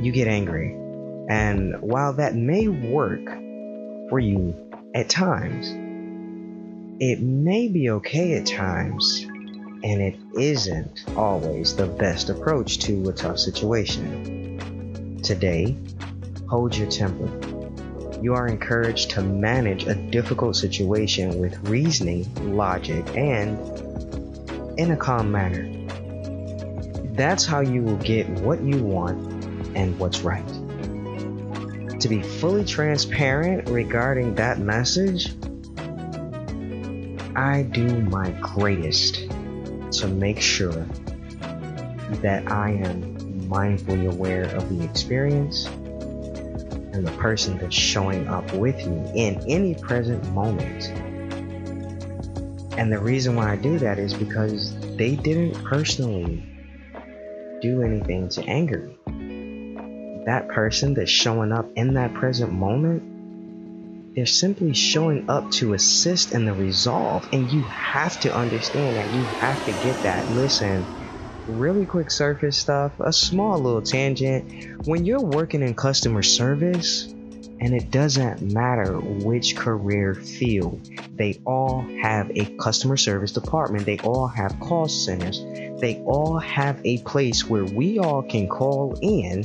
you 0.00 0.12
get 0.12 0.28
angry. 0.28 0.89
And 1.28 1.80
while 1.80 2.14
that 2.14 2.34
may 2.34 2.68
work 2.68 3.24
for 4.08 4.18
you 4.18 4.54
at 4.94 5.08
times, 5.08 5.70
it 7.00 7.20
may 7.20 7.68
be 7.68 7.90
okay 7.90 8.34
at 8.34 8.46
times, 8.46 9.24
and 9.24 10.02
it 10.02 10.16
isn't 10.38 11.04
always 11.16 11.74
the 11.74 11.86
best 11.86 12.28
approach 12.28 12.78
to 12.80 13.08
a 13.08 13.12
tough 13.12 13.38
situation. 13.38 15.18
Today, 15.22 15.76
hold 16.48 16.76
your 16.76 16.90
temper. 16.90 17.30
You 18.20 18.34
are 18.34 18.46
encouraged 18.46 19.10
to 19.12 19.22
manage 19.22 19.86
a 19.86 19.94
difficult 19.94 20.56
situation 20.56 21.38
with 21.38 21.56
reasoning, 21.68 22.26
logic, 22.54 23.16
and 23.16 23.58
in 24.78 24.90
a 24.90 24.96
calm 24.96 25.32
manner. 25.32 25.70
That's 27.14 27.46
how 27.46 27.60
you 27.60 27.82
will 27.82 27.96
get 27.96 28.28
what 28.28 28.62
you 28.62 28.82
want 28.82 29.18
and 29.74 29.98
what's 29.98 30.20
right. 30.20 30.59
To 32.00 32.08
be 32.08 32.22
fully 32.22 32.64
transparent 32.64 33.68
regarding 33.68 34.34
that 34.36 34.58
message, 34.58 35.34
I 37.36 37.62
do 37.70 37.86
my 38.04 38.30
greatest 38.40 39.28
to 39.98 40.08
make 40.08 40.40
sure 40.40 40.86
that 42.22 42.50
I 42.50 42.70
am 42.70 43.18
mindfully 43.50 44.10
aware 44.10 44.44
of 44.44 44.70
the 44.70 44.82
experience 44.82 45.66
and 45.66 47.06
the 47.06 47.12
person 47.18 47.58
that's 47.58 47.76
showing 47.76 48.28
up 48.28 48.50
with 48.54 48.80
you 48.80 49.10
in 49.14 49.44
any 49.46 49.74
present 49.74 50.26
moment. 50.32 50.88
And 52.78 52.90
the 52.90 52.98
reason 52.98 53.36
why 53.36 53.52
I 53.52 53.56
do 53.56 53.78
that 53.78 53.98
is 53.98 54.14
because 54.14 54.74
they 54.96 55.16
didn't 55.16 55.62
personally 55.64 56.42
do 57.60 57.82
anything 57.82 58.30
to 58.30 58.44
anger 58.44 58.88
me. 59.06 59.19
That 60.30 60.46
person 60.46 60.94
that's 60.94 61.10
showing 61.10 61.50
up 61.50 61.66
in 61.74 61.94
that 61.94 62.14
present 62.14 62.52
moment, 62.52 64.14
they're 64.14 64.26
simply 64.26 64.74
showing 64.74 65.28
up 65.28 65.50
to 65.54 65.72
assist 65.72 66.30
in 66.30 66.44
the 66.44 66.52
resolve. 66.52 67.28
And 67.32 67.50
you 67.50 67.64
have 67.64 68.20
to 68.20 68.32
understand 68.32 68.96
that 68.96 69.10
you 69.10 69.26
have 69.40 69.64
to 69.64 69.72
get 69.72 70.02
that. 70.02 70.30
Listen, 70.30 70.86
really 71.48 71.84
quick 71.84 72.12
surface 72.12 72.56
stuff, 72.56 72.92
a 73.00 73.12
small 73.12 73.58
little 73.58 73.82
tangent. 73.82 74.86
When 74.86 75.04
you're 75.04 75.18
working 75.20 75.62
in 75.62 75.74
customer 75.74 76.22
service, 76.22 77.06
and 77.60 77.74
it 77.74 77.90
doesn't 77.90 78.40
matter 78.40 79.00
which 79.00 79.56
career 79.56 80.14
field, 80.14 80.88
they 81.16 81.40
all 81.44 81.84
have 82.02 82.30
a 82.36 82.44
customer 82.56 82.96
service 82.96 83.32
department, 83.32 83.84
they 83.84 83.98
all 83.98 84.28
have 84.28 84.60
call 84.60 84.86
centers, 84.86 85.40
they 85.80 86.00
all 86.06 86.38
have 86.38 86.80
a 86.84 86.98
place 86.98 87.48
where 87.48 87.64
we 87.64 87.98
all 87.98 88.22
can 88.22 88.46
call 88.46 88.96
in 89.02 89.44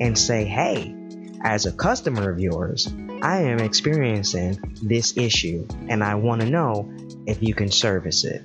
and 0.00 0.18
say, 0.18 0.44
hey, 0.44 0.94
as 1.42 1.66
a 1.66 1.72
customer 1.72 2.30
of 2.30 2.40
yours, 2.40 2.92
I 3.22 3.42
am 3.42 3.60
experiencing 3.60 4.58
this 4.82 5.16
issue 5.16 5.66
and 5.88 6.02
I 6.02 6.14
want 6.14 6.40
to 6.40 6.48
know 6.48 6.90
if 7.26 7.42
you 7.42 7.54
can 7.54 7.70
service 7.70 8.24
it. 8.24 8.42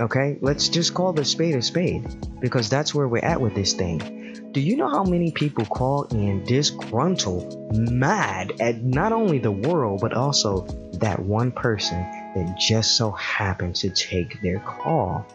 Okay, 0.00 0.38
let's 0.40 0.68
just 0.68 0.94
call 0.94 1.12
the 1.12 1.24
spade 1.24 1.54
a 1.54 1.62
spade 1.62 2.40
because 2.40 2.68
that's 2.68 2.94
where 2.94 3.06
we're 3.06 3.24
at 3.24 3.40
with 3.40 3.54
this 3.54 3.74
thing. 3.74 4.50
Do 4.52 4.60
you 4.60 4.76
know 4.76 4.88
how 4.88 5.04
many 5.04 5.30
people 5.30 5.64
call 5.64 6.04
in 6.04 6.44
disgruntled, 6.44 7.74
mad 7.74 8.52
at 8.60 8.82
not 8.82 9.12
only 9.12 9.38
the 9.38 9.52
world 9.52 10.00
but 10.00 10.12
also 10.12 10.66
that 10.94 11.20
one 11.20 11.52
person 11.52 11.98
that 12.34 12.58
just 12.58 12.96
so 12.96 13.12
happened 13.12 13.76
to 13.76 13.90
take 13.90 14.40
their 14.42 14.58
call? 14.58 15.26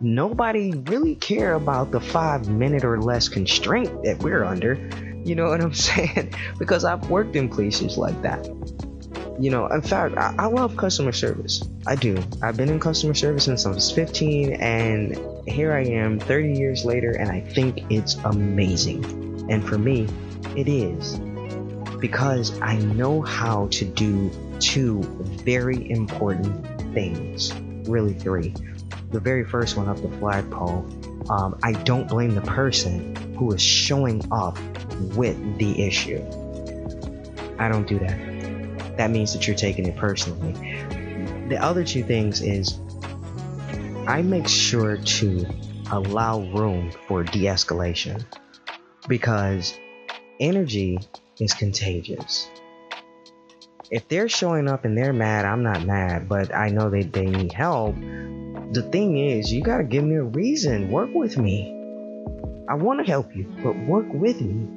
Nobody 0.00 0.72
really 0.72 1.14
care 1.14 1.54
about 1.54 1.90
the 1.90 2.00
five 2.00 2.48
minute 2.48 2.84
or 2.84 3.00
less 3.00 3.28
constraint 3.28 4.04
that 4.04 4.18
we're 4.22 4.44
under. 4.44 4.74
You 5.24 5.34
know 5.34 5.48
what 5.48 5.60
I'm 5.60 5.74
saying? 5.88 6.34
because 6.58 6.84
I've 6.84 7.08
worked 7.10 7.36
in 7.36 7.48
places 7.48 7.96
like 7.98 8.20
that 8.22 8.48
you 9.40 9.50
know, 9.50 9.66
in 9.68 9.80
fact, 9.80 10.18
I, 10.18 10.34
I, 10.38 10.46
love 10.46 10.76
customer 10.76 11.12
service. 11.12 11.62
I 11.86 11.96
do. 11.96 12.22
I've 12.42 12.58
been 12.58 12.68
in 12.68 12.78
customer 12.78 13.14
service 13.14 13.44
since 13.44 13.64
I 13.64 13.70
was 13.70 13.90
15, 13.90 14.52
and 14.52 15.18
here 15.48 15.72
I 15.72 15.80
am 15.80 16.20
30 16.20 16.52
years 16.52 16.84
later, 16.84 17.12
and 17.12 17.30
I 17.30 17.40
think 17.40 17.90
it's 17.90 18.16
amazing. 18.16 19.02
And 19.50 19.66
for 19.66 19.78
me, 19.78 20.06
it 20.56 20.68
is. 20.68 21.18
Because 22.00 22.60
I 22.60 22.76
know 22.76 23.22
how 23.22 23.68
to 23.68 23.86
do 23.86 24.30
two 24.60 25.00
very 25.42 25.90
important 25.90 26.66
things. 26.92 27.54
Really, 27.88 28.12
three. 28.12 28.54
The 29.10 29.20
very 29.20 29.44
first 29.44 29.76
one 29.76 29.88
up 29.88 30.00
the 30.00 30.08
flagpole. 30.18 30.86
Um, 31.30 31.58
I 31.62 31.72
don't 31.72 32.08
blame 32.08 32.34
the 32.34 32.40
person 32.42 33.34
who 33.34 33.52
is 33.52 33.62
showing 33.62 34.22
up 34.32 34.58
with 35.14 35.58
the 35.58 35.84
issue. 35.84 36.24
I 37.58 37.68
don't 37.68 37.86
do 37.86 37.98
that 37.98 38.40
that 39.00 39.10
means 39.10 39.32
that 39.32 39.46
you're 39.46 39.56
taking 39.56 39.86
it 39.86 39.96
personally. 39.96 40.52
The 41.48 41.56
other 41.58 41.84
two 41.84 42.04
things 42.04 42.42
is 42.42 42.78
I 44.06 44.20
make 44.20 44.46
sure 44.46 44.98
to 44.98 45.46
allow 45.90 46.40
room 46.52 46.92
for 47.08 47.24
de 47.24 47.44
escalation 47.44 48.22
because 49.08 49.74
energy 50.38 50.98
is 51.38 51.54
contagious. 51.54 52.50
If 53.90 54.06
they're 54.06 54.28
showing 54.28 54.68
up 54.68 54.84
and 54.84 54.96
they're 54.96 55.12
mad, 55.12 55.44
I'm 55.44 55.64
not 55.64 55.84
mad, 55.84 56.28
but 56.28 56.54
I 56.54 56.68
know 56.68 56.90
that 56.90 57.12
they 57.12 57.26
need 57.26 57.52
help. 57.52 57.96
The 57.96 58.88
thing 58.92 59.18
is, 59.18 59.52
you 59.52 59.62
gotta 59.62 59.82
give 59.82 60.04
me 60.04 60.14
a 60.14 60.22
reason. 60.22 60.92
Work 60.92 61.10
with 61.12 61.36
me. 61.36 61.76
I 62.68 62.74
wanna 62.74 63.04
help 63.04 63.34
you, 63.34 63.52
but 63.64 63.76
work 63.76 64.06
with 64.12 64.40
me. 64.40 64.68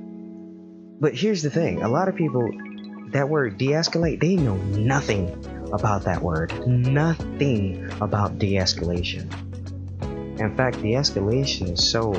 But 0.99 1.13
here's 1.13 1.43
the 1.43 1.51
thing 1.51 1.83
a 1.83 1.87
lot 1.87 2.07
of 2.07 2.15
people 2.15 2.49
that 3.11 3.29
word 3.29 3.59
de-escalate, 3.59 4.19
they 4.19 4.35
know 4.35 4.55
nothing 4.55 5.29
about 5.71 6.05
that 6.05 6.23
word. 6.23 6.67
Nothing 6.67 7.91
about 8.01 8.39
de-escalation. 8.39 9.31
In 10.39 10.57
fact, 10.57 10.81
de-escalation 10.81 11.73
is 11.73 11.87
so 11.87 12.13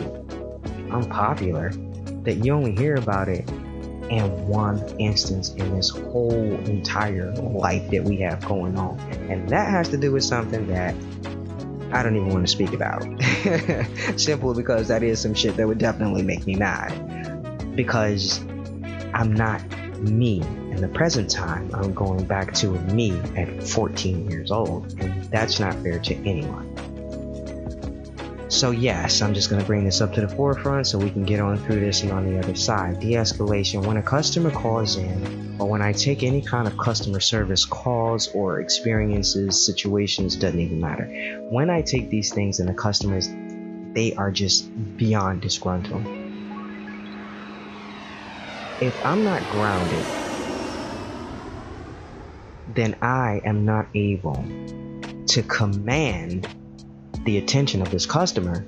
unpopular 0.93 1.73
that 2.23 2.45
you 2.45 2.53
only 2.53 2.77
hear 2.77 2.95
about 2.95 3.29
it 3.29 3.51
in 4.19 4.47
one 4.47 4.81
instance 4.99 5.53
in 5.55 5.75
this 5.75 5.91
whole 5.91 6.55
entire 6.67 7.33
life 7.33 7.91
that 7.91 8.05
we 8.05 8.17
have 8.19 8.45
going 8.47 8.79
on. 8.79 8.99
And 9.29 9.49
that 9.49 9.69
has 9.71 9.89
to 9.91 9.97
do 9.97 10.13
with 10.13 10.25
something 10.25 10.67
that 10.69 10.95
I 11.93 12.03
don't 12.03 12.17
even 12.17 12.31
want 12.31 12.47
to 12.47 12.51
speak 12.51 12.73
about. 12.73 13.03
Simply 14.21 14.55
because 14.55 14.89
that 14.89 15.03
is 15.03 15.21
some 15.21 15.35
shit 15.35 15.57
that 15.57 15.67
would 15.67 15.79
definitely 15.79 16.23
make 16.23 16.47
me 16.47 16.55
mad. 16.55 17.77
Because 17.77 18.41
I'm 19.15 19.33
not 19.33 19.63
me 20.01 20.41
in 20.41 20.81
the 20.81 20.89
present 20.89 21.31
time, 21.31 21.71
I'm 21.73 21.95
going 21.95 22.25
back 22.25 22.53
to 22.55 22.69
me 22.69 23.19
at 23.37 23.63
14 23.63 24.29
years 24.29 24.51
old, 24.51 25.01
and 25.01 25.25
that's 25.25 25.61
not 25.61 25.75
fair 25.83 26.01
to 26.01 26.15
anyone. 26.29 26.74
So, 28.55 28.71
yes, 28.71 29.21
I'm 29.21 29.35
just 29.35 29.51
going 29.51 29.61
to 29.61 29.67
bring 29.67 29.85
this 29.85 30.01
up 30.01 30.13
to 30.13 30.21
the 30.21 30.29
forefront 30.29 30.87
so 30.87 30.97
we 30.97 31.11
can 31.11 31.25
get 31.25 31.41
on 31.41 31.59
through 31.59 31.81
this 31.81 32.05
and 32.05 32.13
on 32.13 32.25
the 32.25 32.39
other 32.39 32.55
side. 32.55 33.01
De 33.01 33.15
escalation 33.15 33.85
when 33.85 33.97
a 33.97 34.03
customer 34.03 34.53
calls 34.53 34.97
in, 34.97 35.57
or 35.59 35.69
when 35.69 35.83
I 35.83 35.93
take 35.93 36.23
any 36.23 36.41
kind 36.41 36.69
of 36.69 36.79
customer 36.79 37.19
service 37.19 37.65
calls 37.65 38.29
or 38.29 38.61
experiences, 38.61 39.67
situations, 39.67 40.37
doesn't 40.37 40.61
even 40.61 40.81
matter. 40.81 41.07
When 41.51 41.69
I 41.69 41.83
take 41.83 42.11
these 42.11 42.33
things 42.33 42.61
and 42.61 42.69
the 42.69 42.75
customers, 42.75 43.29
they 43.93 44.15
are 44.17 44.31
just 44.31 44.71
beyond 44.97 45.43
disgruntled. 45.43 46.07
If 48.81 49.05
I'm 49.05 49.25
not 49.25 49.49
grounded, 49.49 50.07
then 52.73 52.95
I 53.03 53.41
am 53.45 53.65
not 53.65 53.89
able 53.97 54.45
to 55.27 55.43
command 55.43 56.47
the 57.25 57.39
attention 57.39 57.83
of 57.83 57.91
this 57.91 58.07
customer 58.07 58.67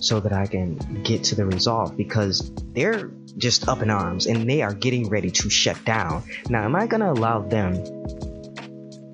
so 0.00 0.20
that 0.20 0.32
I 0.32 0.46
can 0.46 1.02
get 1.02 1.24
to 1.24 1.34
the 1.34 1.44
resolve 1.44 1.96
because 1.96 2.52
they're 2.72 3.10
just 3.36 3.68
up 3.68 3.82
in 3.82 3.90
arms 3.90 4.26
and 4.26 4.48
they 4.48 4.62
are 4.62 4.74
getting 4.74 5.08
ready 5.08 5.30
to 5.30 5.50
shut 5.50 5.84
down. 5.84 6.22
Now, 6.48 6.64
am 6.64 6.76
I 6.76 6.86
going 6.86 7.00
to 7.00 7.10
allow 7.10 7.40
them 7.40 7.74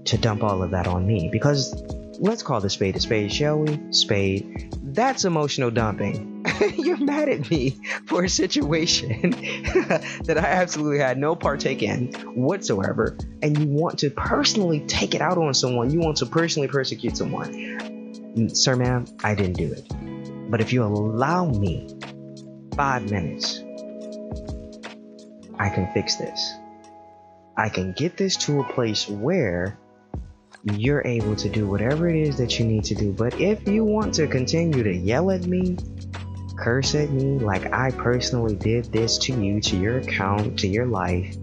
to 0.04 0.18
dump 0.18 0.42
all 0.42 0.62
of 0.62 0.70
that 0.72 0.87
on 0.87 1.07
me? 1.07 1.28
Because 1.33 1.74
let's 2.18 2.42
call 2.42 2.61
the 2.61 2.70
spade 2.70 2.96
a 2.96 3.00
spade, 3.00 3.33
shall 3.33 3.59
we? 3.59 3.80
Spade. 3.92 4.74
That's 4.83 5.24
emotional 5.24 5.70
dumping. 5.70 6.46
You're 6.76 6.98
mad 6.98 7.28
at 7.28 7.50
me 7.50 7.80
for 8.07 8.24
a 8.24 8.28
situation 8.28 9.30
that 10.24 10.38
I 10.38 10.46
absolutely 10.46 10.98
had 10.98 11.18
no 11.18 11.35
partake 11.35 11.83
in 11.83 12.12
whatsoever, 12.35 13.16
and 13.42 13.59
you 13.59 13.66
want 13.66 14.00
to 14.00 14.11
personally 14.11 14.80
take 14.80 15.14
it 15.14 15.20
out 15.20 15.38
on 15.38 15.54
someone. 15.54 15.90
You 15.90 16.00
want 16.00 16.18
to 16.18 16.26
personally 16.26 16.68
persecute 16.68 17.16
someone. 17.16 17.93
Sir, 18.49 18.75
ma'am, 18.75 19.07
I 19.23 19.35
didn't 19.35 19.57
do 19.57 19.73
it. 19.73 20.51
But 20.51 20.61
if 20.61 20.73
you 20.73 20.83
allow 20.83 21.47
me 21.47 21.88
five 22.75 23.09
minutes, 23.11 23.61
I 25.59 25.68
can 25.68 25.88
fix 25.94 26.16
this. 26.16 26.53
I 27.57 27.68
can 27.68 27.92
get 27.92 28.16
this 28.16 28.37
to 28.38 28.61
a 28.61 28.64
place 28.64 29.09
where 29.09 29.79
you're 30.73 31.07
able 31.07 31.37
to 31.37 31.49
do 31.49 31.68
whatever 31.68 32.09
it 32.09 32.16
is 32.16 32.37
that 32.38 32.59
you 32.59 32.64
need 32.64 32.85
to 32.85 32.94
do. 32.97 33.12
But 33.12 33.40
if 33.40 33.68
you 33.68 33.85
want 33.85 34.14
to 34.14 34.27
continue 34.27 34.83
to 34.83 34.92
yell 34.92 35.31
at 35.31 35.47
me, 35.47 35.77
curse 36.57 36.97
at 36.97 37.11
me 37.11 37.38
like 37.38 37.73
I 37.73 37.92
personally 37.92 38.57
did 38.57 38.87
this 38.87 39.18
to 39.18 39.33
you, 39.33 39.61
to 39.61 39.77
your 39.77 39.99
account, 39.99 40.59
to 40.61 40.66
your 40.66 40.87
life, 40.87 41.37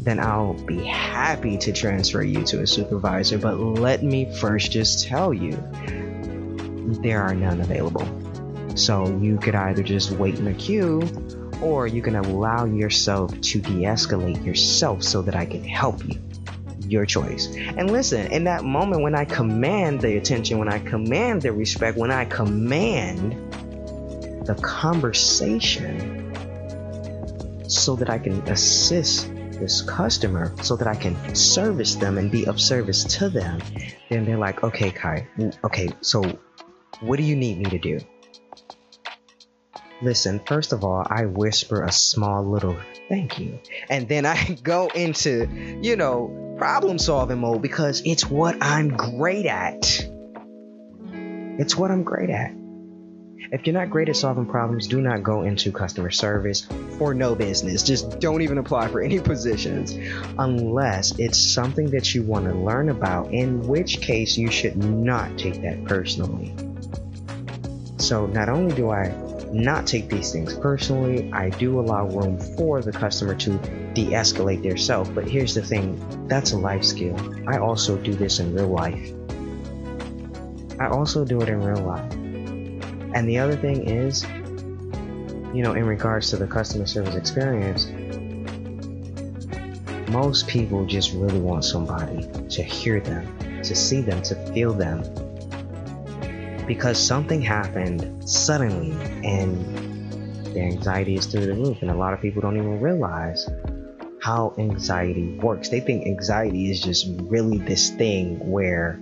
then 0.00 0.20
I'll 0.20 0.54
be 0.54 0.84
happy 0.84 1.58
to 1.58 1.72
transfer 1.72 2.22
you 2.22 2.44
to 2.44 2.62
a 2.62 2.66
supervisor. 2.66 3.38
But 3.38 3.58
let 3.58 4.02
me 4.02 4.32
first 4.36 4.70
just 4.70 5.06
tell 5.06 5.34
you 5.34 5.52
there 7.02 7.22
are 7.22 7.34
none 7.34 7.60
available. 7.60 8.06
So 8.76 9.18
you 9.18 9.38
could 9.38 9.54
either 9.54 9.82
just 9.82 10.12
wait 10.12 10.36
in 10.36 10.44
the 10.44 10.54
queue 10.54 11.02
or 11.60 11.86
you 11.86 12.00
can 12.00 12.14
allow 12.14 12.64
yourself 12.64 13.38
to 13.40 13.60
de 13.60 13.82
escalate 13.82 14.44
yourself 14.44 15.02
so 15.02 15.22
that 15.22 15.34
I 15.34 15.44
can 15.44 15.64
help 15.64 16.06
you 16.06 16.20
your 16.86 17.04
choice. 17.04 17.48
And 17.54 17.90
listen, 17.90 18.30
in 18.32 18.44
that 18.44 18.64
moment 18.64 19.02
when 19.02 19.14
I 19.14 19.24
command 19.24 20.00
the 20.00 20.16
attention, 20.16 20.58
when 20.58 20.68
I 20.68 20.78
command 20.78 21.42
the 21.42 21.52
respect, 21.52 21.98
when 21.98 22.10
I 22.10 22.24
command 22.24 23.32
the 24.46 24.54
conversation 24.54 26.24
so 27.68 27.96
that 27.96 28.08
I 28.08 28.18
can 28.18 28.40
assist 28.48 29.28
this 29.60 29.82
customer 29.82 30.54
so 30.62 30.76
that 30.76 30.86
I 30.86 30.94
can 30.94 31.34
service 31.34 31.96
them 31.96 32.18
and 32.18 32.30
be 32.30 32.46
of 32.46 32.60
service 32.60 33.04
to 33.18 33.28
them, 33.28 33.60
then 34.08 34.24
they're 34.24 34.38
like, 34.38 34.62
okay, 34.64 34.90
Kai, 34.90 35.28
okay, 35.64 35.88
so 36.00 36.22
what 37.00 37.16
do 37.16 37.22
you 37.22 37.36
need 37.36 37.58
me 37.58 37.64
to 37.70 37.78
do? 37.78 38.00
Listen, 40.00 40.40
first 40.46 40.72
of 40.72 40.84
all, 40.84 41.04
I 41.08 41.26
whisper 41.26 41.82
a 41.82 41.90
small 41.90 42.44
little 42.44 42.76
thank 43.08 43.38
you. 43.38 43.60
And 43.90 44.08
then 44.08 44.26
I 44.26 44.58
go 44.62 44.88
into, 44.88 45.48
you 45.82 45.96
know, 45.96 46.54
problem 46.58 46.98
solving 46.98 47.38
mode 47.38 47.62
because 47.62 48.02
it's 48.04 48.26
what 48.26 48.56
I'm 48.60 48.88
great 48.88 49.46
at. 49.46 50.06
It's 51.58 51.76
what 51.76 51.90
I'm 51.90 52.04
great 52.04 52.30
at. 52.30 52.57
If 53.52 53.66
you're 53.66 53.74
not 53.74 53.90
great 53.90 54.08
at 54.08 54.16
solving 54.16 54.46
problems, 54.46 54.86
do 54.86 55.00
not 55.00 55.22
go 55.22 55.42
into 55.42 55.72
customer 55.72 56.10
service 56.10 56.66
or 56.98 57.14
no 57.14 57.34
business. 57.34 57.82
Just 57.82 58.18
don't 58.20 58.42
even 58.42 58.58
apply 58.58 58.88
for 58.88 59.00
any 59.00 59.20
positions 59.32 59.96
unless 60.38 61.18
it's 61.18 61.38
something 61.38 61.90
that 61.90 62.14
you 62.14 62.22
want 62.22 62.46
to 62.46 62.54
learn 62.54 62.88
about, 62.88 63.32
in 63.32 63.66
which 63.66 64.00
case 64.00 64.36
you 64.36 64.50
should 64.50 64.76
not 64.76 65.38
take 65.38 65.62
that 65.62 65.84
personally. 65.84 66.54
So, 67.98 68.26
not 68.26 68.48
only 68.48 68.74
do 68.74 68.90
I 68.90 69.08
not 69.52 69.86
take 69.86 70.08
these 70.08 70.32
things 70.32 70.54
personally. 70.54 71.32
I 71.32 71.48
do 71.50 71.80
allow 71.80 72.06
room 72.06 72.38
for 72.56 72.82
the 72.82 72.92
customer 72.92 73.34
to 73.36 73.50
de 73.94 74.06
escalate 74.06 74.62
their 74.62 74.76
self. 74.76 75.12
But 75.14 75.28
here's 75.28 75.54
the 75.54 75.62
thing 75.62 76.28
that's 76.28 76.52
a 76.52 76.58
life 76.58 76.84
skill. 76.84 77.16
I 77.48 77.58
also 77.58 77.96
do 77.96 78.14
this 78.14 78.40
in 78.40 78.54
real 78.54 78.68
life. 78.68 79.12
I 80.78 80.88
also 80.88 81.24
do 81.24 81.40
it 81.40 81.48
in 81.48 81.62
real 81.62 81.82
life. 81.84 82.12
And 83.14 83.28
the 83.28 83.38
other 83.38 83.56
thing 83.56 83.88
is, 83.88 84.24
you 85.54 85.62
know, 85.62 85.74
in 85.74 85.86
regards 85.86 86.30
to 86.30 86.36
the 86.36 86.46
customer 86.46 86.86
service 86.86 87.14
experience, 87.14 87.86
most 90.10 90.46
people 90.48 90.84
just 90.86 91.12
really 91.12 91.40
want 91.40 91.64
somebody 91.64 92.28
to 92.48 92.62
hear 92.62 93.00
them, 93.00 93.38
to 93.62 93.74
see 93.74 94.00
them, 94.00 94.22
to 94.22 94.34
feel 94.52 94.72
them. 94.72 95.02
Because 96.66 96.98
something 96.98 97.40
happened 97.40 98.28
suddenly 98.28 98.92
and 99.26 100.54
their 100.54 100.64
anxiety 100.64 101.14
is 101.14 101.26
through 101.26 101.46
the 101.46 101.54
roof, 101.54 101.78
and 101.82 101.90
a 101.90 101.94
lot 101.94 102.12
of 102.12 102.20
people 102.20 102.42
don't 102.42 102.56
even 102.56 102.80
realize 102.80 103.48
how 104.20 104.54
anxiety 104.58 105.38
works. 105.38 105.68
They 105.68 105.80
think 105.80 106.06
anxiety 106.06 106.70
is 106.70 106.80
just 106.80 107.06
really 107.22 107.58
this 107.58 107.90
thing 107.90 108.38
where 108.50 109.00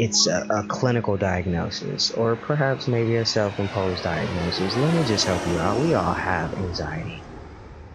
it's 0.00 0.26
a, 0.26 0.46
a 0.48 0.66
clinical 0.66 1.18
diagnosis 1.18 2.10
or 2.10 2.34
perhaps 2.34 2.88
maybe 2.88 3.16
a 3.16 3.24
self 3.26 3.58
imposed 3.58 4.02
diagnosis. 4.02 4.74
Let 4.74 4.94
me 4.94 5.04
just 5.04 5.26
help 5.26 5.46
you 5.46 5.60
out. 5.60 5.78
We 5.78 5.92
all 5.92 6.14
have 6.14 6.54
anxiety. 6.54 7.22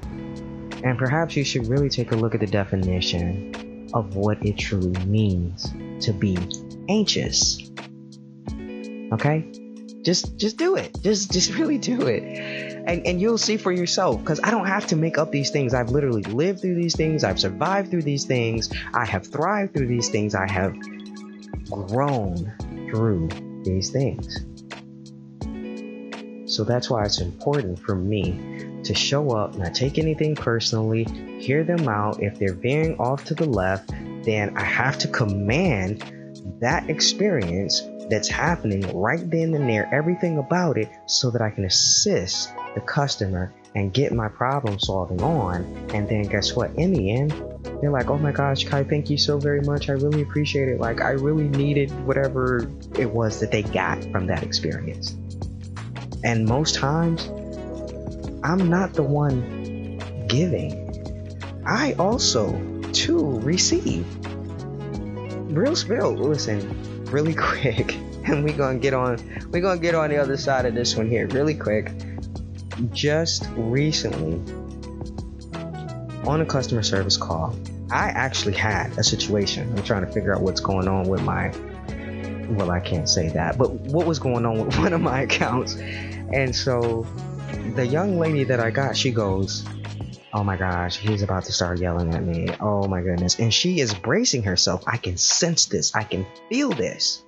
And 0.03 0.99
perhaps 0.99 1.35
you 1.35 1.43
should 1.43 1.67
really 1.67 1.89
take 1.89 2.11
a 2.11 2.15
look 2.15 2.35
at 2.35 2.41
the 2.41 2.47
definition 2.47 3.89
of 3.95 4.15
what 4.15 4.45
it 4.45 4.59
truly 4.59 5.03
means 5.05 5.73
to 6.05 6.13
be 6.13 6.37
anxious. 6.87 7.71
Okay? 9.11 9.51
Just 10.03 10.37
just 10.37 10.57
do 10.57 10.75
it. 10.75 10.95
Just 11.01 11.31
just 11.31 11.53
really 11.57 11.79
do 11.79 12.05
it. 12.05 12.21
And 12.85 13.07
and 13.07 13.19
you'll 13.19 13.39
see 13.39 13.57
for 13.57 13.71
yourself 13.71 14.23
cuz 14.23 14.39
I 14.43 14.51
don't 14.51 14.67
have 14.67 14.85
to 14.87 14.95
make 14.95 15.17
up 15.17 15.31
these 15.31 15.49
things. 15.49 15.73
I've 15.73 15.89
literally 15.89 16.21
lived 16.21 16.61
through 16.61 16.75
these 16.75 16.95
things. 16.95 17.23
I've 17.23 17.39
survived 17.39 17.89
through 17.89 18.03
these 18.03 18.25
things. 18.25 18.69
I 18.93 19.05
have 19.05 19.25
thrived 19.25 19.73
through 19.73 19.87
these 19.87 20.09
things. 20.09 20.35
I 20.35 20.47
have 20.47 20.75
grown 21.69 22.53
through 22.89 23.29
these 23.63 23.89
things. 23.89 24.45
So 26.47 26.63
that's 26.63 26.89
why 26.89 27.03
it's 27.03 27.19
important 27.21 27.79
for 27.79 27.95
me 27.95 28.81
to 28.83 28.93
show 28.93 29.31
up, 29.31 29.55
not 29.57 29.73
take 29.73 29.97
anything 29.97 30.35
personally, 30.35 31.05
hear 31.39 31.63
them 31.63 31.89
out. 31.89 32.21
If 32.21 32.37
they're 32.37 32.53
veering 32.53 32.97
off 32.99 33.25
to 33.25 33.33
the 33.33 33.45
left, 33.45 33.91
then 34.23 34.55
I 34.55 34.63
have 34.63 34.97
to 34.99 35.07
command 35.07 36.03
that 36.61 36.89
experience 36.89 37.81
that's 38.09 38.29
happening 38.29 38.81
right 38.95 39.27
then 39.29 39.55
and 39.55 39.67
there, 39.67 39.89
everything 39.91 40.37
about 40.37 40.77
it, 40.77 40.89
so 41.07 41.31
that 41.31 41.41
I 41.41 41.49
can 41.49 41.65
assist 41.65 42.53
the 42.75 42.81
customer 42.81 43.51
and 43.73 43.91
get 43.91 44.13
my 44.13 44.27
problem 44.27 44.77
solving 44.77 45.21
on. 45.23 45.65
And 45.93 46.07
then 46.07 46.23
guess 46.23 46.55
what? 46.55 46.71
In 46.75 46.93
the 46.93 47.11
end, 47.11 47.33
they're 47.81 47.91
like, 47.91 48.09
oh 48.09 48.17
my 48.17 48.31
gosh, 48.31 48.65
Kai, 48.65 48.83
thank 48.83 49.09
you 49.09 49.17
so 49.17 49.37
very 49.37 49.61
much. 49.61 49.89
I 49.89 49.93
really 49.93 50.21
appreciate 50.21 50.69
it. 50.69 50.79
Like, 50.79 51.01
I 51.01 51.11
really 51.11 51.47
needed 51.47 51.91
whatever 52.05 52.69
it 52.97 53.09
was 53.09 53.39
that 53.39 53.51
they 53.51 53.63
got 53.63 54.03
from 54.11 54.27
that 54.27 54.43
experience. 54.43 55.15
And 56.23 56.45
most 56.45 56.75
times, 56.75 57.27
I'm 58.43 58.69
not 58.69 58.93
the 58.93 59.03
one 59.03 59.99
giving. 60.27 60.81
I 61.65 61.93
also, 61.93 62.51
too, 62.93 63.39
receive. 63.39 64.05
Real 65.55 65.75
spill, 65.75 66.13
listen, 66.13 67.05
really 67.05 67.33
quick. 67.35 67.95
And 68.25 68.43
we're 68.43 68.57
gonna 68.57 68.79
get 68.79 68.93
on 68.93 69.17
we're 69.51 69.61
gonna 69.61 69.79
get 69.79 69.93
on 69.93 70.09
the 70.09 70.17
other 70.17 70.35
side 70.35 70.65
of 70.65 70.73
this 70.73 70.95
one 70.95 71.07
here 71.07 71.27
really 71.27 71.53
quick. 71.53 71.91
Just 72.91 73.47
recently 73.55 74.41
on 76.27 76.41
a 76.41 76.45
customer 76.45 76.83
service 76.83 77.17
call, 77.17 77.55
I 77.91 78.09
actually 78.09 78.55
had 78.55 78.97
a 78.97 79.03
situation. 79.03 79.71
I'm 79.77 79.83
trying 79.83 80.05
to 80.05 80.11
figure 80.11 80.35
out 80.35 80.41
what's 80.41 80.61
going 80.61 80.87
on 80.87 81.07
with 81.07 81.21
my 81.21 81.51
well, 82.49 82.69
I 82.69 82.79
can't 82.79 83.09
say 83.09 83.29
that, 83.29 83.57
but 83.57 83.71
what 83.71 84.05
was 84.05 84.19
going 84.19 84.45
on 84.45 84.65
with 84.65 84.77
one 84.79 84.93
of 84.93 85.01
my 85.01 85.21
accounts. 85.21 85.75
And 85.75 86.55
so 86.55 87.05
the 87.75 87.85
young 87.85 88.19
lady 88.19 88.43
that 88.45 88.59
I 88.59 88.71
got, 88.71 88.95
she 88.95 89.11
goes, 89.11 89.65
Oh 90.33 90.43
my 90.43 90.57
gosh, 90.57 90.97
he's 90.97 91.21
about 91.21 91.45
to 91.45 91.53
start 91.53 91.79
yelling 91.79 92.13
at 92.13 92.23
me. 92.23 92.49
Oh 92.59 92.87
my 92.87 93.01
goodness. 93.01 93.39
And 93.39 93.53
she 93.53 93.79
is 93.79 93.93
bracing 93.93 94.43
herself. 94.43 94.83
I 94.85 94.97
can 94.97 95.17
sense 95.17 95.67
this. 95.67 95.95
I 95.95 96.03
can 96.03 96.25
feel 96.49 96.69
this. 96.71 97.23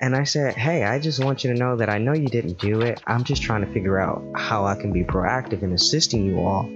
And 0.00 0.16
I 0.16 0.24
said, 0.24 0.54
Hey, 0.56 0.82
I 0.82 0.98
just 0.98 1.22
want 1.22 1.44
you 1.44 1.52
to 1.52 1.58
know 1.58 1.76
that 1.76 1.88
I 1.88 1.98
know 1.98 2.12
you 2.12 2.26
didn't 2.26 2.58
do 2.58 2.80
it. 2.80 3.00
I'm 3.06 3.22
just 3.22 3.42
trying 3.42 3.64
to 3.64 3.72
figure 3.72 4.00
out 4.00 4.22
how 4.34 4.66
I 4.66 4.74
can 4.74 4.92
be 4.92 5.04
proactive 5.04 5.62
in 5.62 5.72
assisting 5.72 6.26
you 6.26 6.40
all 6.40 6.68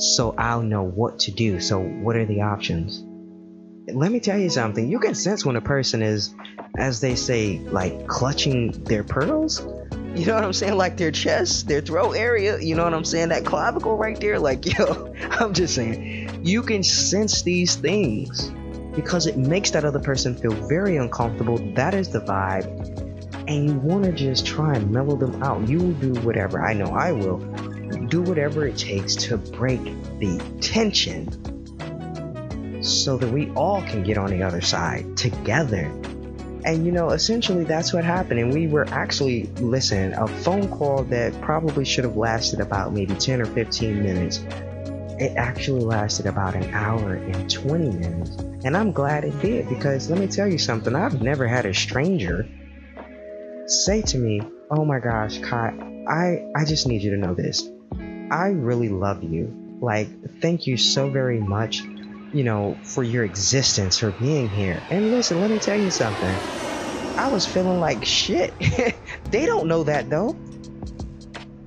so 0.00 0.34
I'll 0.38 0.62
know 0.62 0.82
what 0.82 1.20
to 1.20 1.30
do. 1.30 1.60
So, 1.60 1.78
what 1.78 2.16
are 2.16 2.24
the 2.24 2.40
options? 2.40 3.04
Let 3.92 4.10
me 4.10 4.20
tell 4.20 4.38
you 4.38 4.48
something. 4.48 4.90
You 4.90 4.98
can 4.98 5.14
sense 5.14 5.44
when 5.44 5.56
a 5.56 5.60
person 5.60 6.02
is, 6.02 6.34
as 6.78 7.00
they 7.00 7.16
say, 7.16 7.58
like 7.58 8.06
clutching 8.06 8.70
their 8.84 9.04
pearls. 9.04 9.60
You 10.14 10.26
know 10.26 10.34
what 10.34 10.44
I'm 10.44 10.52
saying? 10.54 10.76
Like 10.76 10.96
their 10.96 11.10
chest, 11.10 11.68
their 11.68 11.82
throat 11.82 12.12
area. 12.12 12.58
You 12.60 12.76
know 12.76 12.84
what 12.84 12.94
I'm 12.94 13.04
saying? 13.04 13.28
That 13.28 13.44
clavicle 13.44 13.96
right 13.96 14.18
there. 14.18 14.38
Like, 14.38 14.64
yo, 14.78 15.14
I'm 15.32 15.52
just 15.52 15.74
saying, 15.74 16.46
you 16.46 16.62
can 16.62 16.82
sense 16.82 17.42
these 17.42 17.74
things 17.74 18.50
because 18.94 19.26
it 19.26 19.36
makes 19.36 19.72
that 19.72 19.84
other 19.84 20.00
person 20.00 20.34
feel 20.34 20.52
very 20.52 20.96
uncomfortable. 20.96 21.58
That 21.74 21.92
is 21.92 22.08
the 22.08 22.20
vibe. 22.20 22.98
And 23.48 23.68
you 23.68 23.74
want 23.74 24.04
to 24.04 24.12
just 24.12 24.46
try 24.46 24.74
and 24.74 24.90
mellow 24.90 25.16
them 25.16 25.42
out. 25.42 25.68
You 25.68 25.78
will 25.78 25.92
do 25.92 26.20
whatever. 26.20 26.64
I 26.64 26.72
know 26.72 26.86
I 26.86 27.12
will 27.12 27.38
do 28.10 28.20
whatever 28.22 28.66
it 28.66 28.76
takes 28.76 29.14
to 29.14 29.38
break 29.38 29.82
the 30.18 30.38
tension 30.60 31.28
so 32.82 33.16
that 33.16 33.30
we 33.30 33.50
all 33.50 33.82
can 33.82 34.02
get 34.02 34.18
on 34.18 34.30
the 34.30 34.42
other 34.42 34.60
side 34.60 35.16
together. 35.16 35.84
And 36.64 36.84
you 36.84 36.92
know, 36.92 37.10
essentially 37.10 37.64
that's 37.64 37.92
what 37.92 38.04
happened. 38.04 38.40
And 38.40 38.52
we 38.52 38.66
were 38.66 38.86
actually, 38.88 39.44
listen, 39.60 40.12
a 40.14 40.26
phone 40.26 40.68
call 40.68 41.04
that 41.04 41.38
probably 41.40 41.84
should 41.84 42.04
have 42.04 42.16
lasted 42.16 42.60
about 42.60 42.92
maybe 42.92 43.14
10 43.14 43.40
or 43.40 43.46
15 43.46 44.02
minutes. 44.02 44.38
It 45.18 45.36
actually 45.36 45.84
lasted 45.84 46.26
about 46.26 46.54
an 46.54 46.72
hour 46.74 47.14
and 47.14 47.50
20 47.50 47.90
minutes. 47.90 48.30
And 48.64 48.76
I'm 48.76 48.92
glad 48.92 49.24
it 49.24 49.38
did 49.40 49.68
because 49.68 50.10
let 50.10 50.18
me 50.18 50.26
tell 50.26 50.48
you 50.48 50.58
something. 50.58 50.94
I've 50.94 51.22
never 51.22 51.46
had 51.46 51.66
a 51.66 51.74
stranger 51.74 52.48
say 53.66 54.02
to 54.02 54.18
me, 54.18 54.42
Oh 54.70 54.84
my 54.84 55.00
gosh, 55.00 55.38
Kai, 55.40 55.74
I, 56.08 56.60
I 56.60 56.64
just 56.64 56.86
need 56.86 57.02
you 57.02 57.10
to 57.10 57.16
know 57.16 57.34
this. 57.34 57.68
I 58.30 58.48
really 58.48 58.88
love 58.88 59.24
you. 59.24 59.78
Like, 59.80 60.40
thank 60.40 60.66
you 60.66 60.76
so 60.76 61.10
very 61.10 61.40
much, 61.40 61.80
you 61.80 62.44
know, 62.44 62.78
for 62.94 63.02
your 63.02 63.24
existence, 63.24 63.98
for 63.98 64.12
being 64.12 64.48
here. 64.48 64.86
And 64.90 65.10
listen, 65.10 65.40
let 65.40 65.50
me 65.50 65.58
tell 65.58 65.76
you 65.76 65.90
something. 65.90 66.38
I 67.16 67.28
was 67.28 67.46
feeling 67.46 67.80
like 67.80 68.04
shit. 68.04 68.54
they 69.30 69.46
don't 69.46 69.66
know 69.66 69.84
that 69.84 70.08
though. 70.08 70.36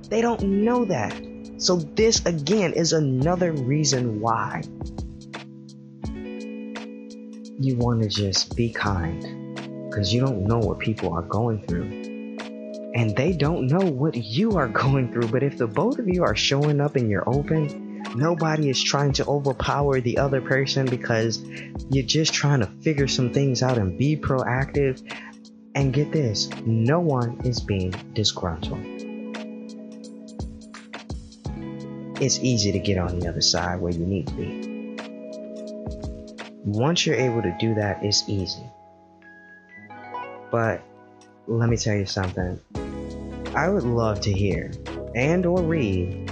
They 0.08 0.20
don't 0.20 0.42
know 0.64 0.84
that. 0.86 1.12
So, 1.58 1.76
this 1.76 2.24
again 2.26 2.72
is 2.72 2.92
another 2.92 3.52
reason 3.52 4.20
why 4.20 4.62
you 7.58 7.76
want 7.76 8.02
to 8.02 8.08
just 8.08 8.56
be 8.56 8.72
kind 8.72 9.54
because 9.88 10.12
you 10.12 10.20
don't 10.20 10.44
know 10.44 10.58
what 10.58 10.80
people 10.80 11.12
are 11.12 11.22
going 11.22 11.64
through 11.66 12.03
and 12.94 13.16
they 13.16 13.32
don't 13.32 13.66
know 13.66 13.84
what 13.90 14.14
you 14.14 14.52
are 14.52 14.68
going 14.68 15.12
through. 15.12 15.28
But 15.28 15.42
if 15.42 15.58
the 15.58 15.66
both 15.66 15.98
of 15.98 16.08
you 16.08 16.22
are 16.22 16.36
showing 16.36 16.80
up 16.80 16.94
and 16.94 17.10
you're 17.10 17.28
open, 17.28 18.04
nobody 18.14 18.70
is 18.70 18.82
trying 18.82 19.12
to 19.14 19.26
overpower 19.26 20.00
the 20.00 20.18
other 20.18 20.40
person 20.40 20.86
because 20.86 21.42
you're 21.90 22.06
just 22.06 22.32
trying 22.32 22.60
to 22.60 22.66
figure 22.82 23.08
some 23.08 23.32
things 23.32 23.62
out 23.62 23.78
and 23.78 23.98
be 23.98 24.16
proactive. 24.16 25.02
And 25.76 25.92
get 25.92 26.12
this 26.12 26.48
no 26.64 27.00
one 27.00 27.40
is 27.44 27.58
being 27.58 27.90
disgruntled. 28.12 28.78
It's 32.22 32.38
easy 32.38 32.70
to 32.70 32.78
get 32.78 32.96
on 32.96 33.18
the 33.18 33.28
other 33.28 33.40
side 33.40 33.80
where 33.80 33.92
you 33.92 34.06
need 34.06 34.28
to 34.28 34.34
be. 34.34 34.70
Once 36.64 37.04
you're 37.04 37.16
able 37.16 37.42
to 37.42 37.56
do 37.58 37.74
that, 37.74 38.04
it's 38.04 38.28
easy. 38.28 38.62
But 40.52 40.80
let 41.48 41.68
me 41.68 41.76
tell 41.76 41.96
you 41.96 42.06
something 42.06 42.60
I 43.54 43.68
would 43.68 43.84
love 43.84 44.20
to 44.22 44.32
hear 44.32 44.72
and 45.14 45.46
or 45.46 45.62
read 45.62 46.28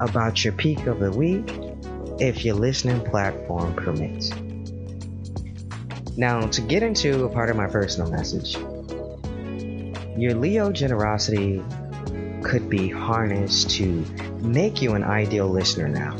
about 0.00 0.42
your 0.42 0.54
peak 0.54 0.86
of 0.86 1.00
the 1.00 1.10
week 1.10 1.52
if 2.18 2.46
your 2.46 2.54
listening 2.54 3.02
platform 3.02 3.74
permits. 3.74 4.30
Now, 6.16 6.46
to 6.46 6.60
get 6.62 6.82
into 6.82 7.24
a 7.24 7.28
part 7.28 7.50
of 7.50 7.56
my 7.56 7.66
personal 7.66 8.10
message, 8.10 8.56
your 10.16 10.34
Leo 10.34 10.72
generosity 10.72 11.62
could 12.42 12.70
be 12.70 12.88
harnessed 12.88 13.68
to 13.72 14.02
make 14.40 14.80
you 14.80 14.94
an 14.94 15.04
ideal 15.04 15.48
listener 15.48 15.88
now. 15.88 16.16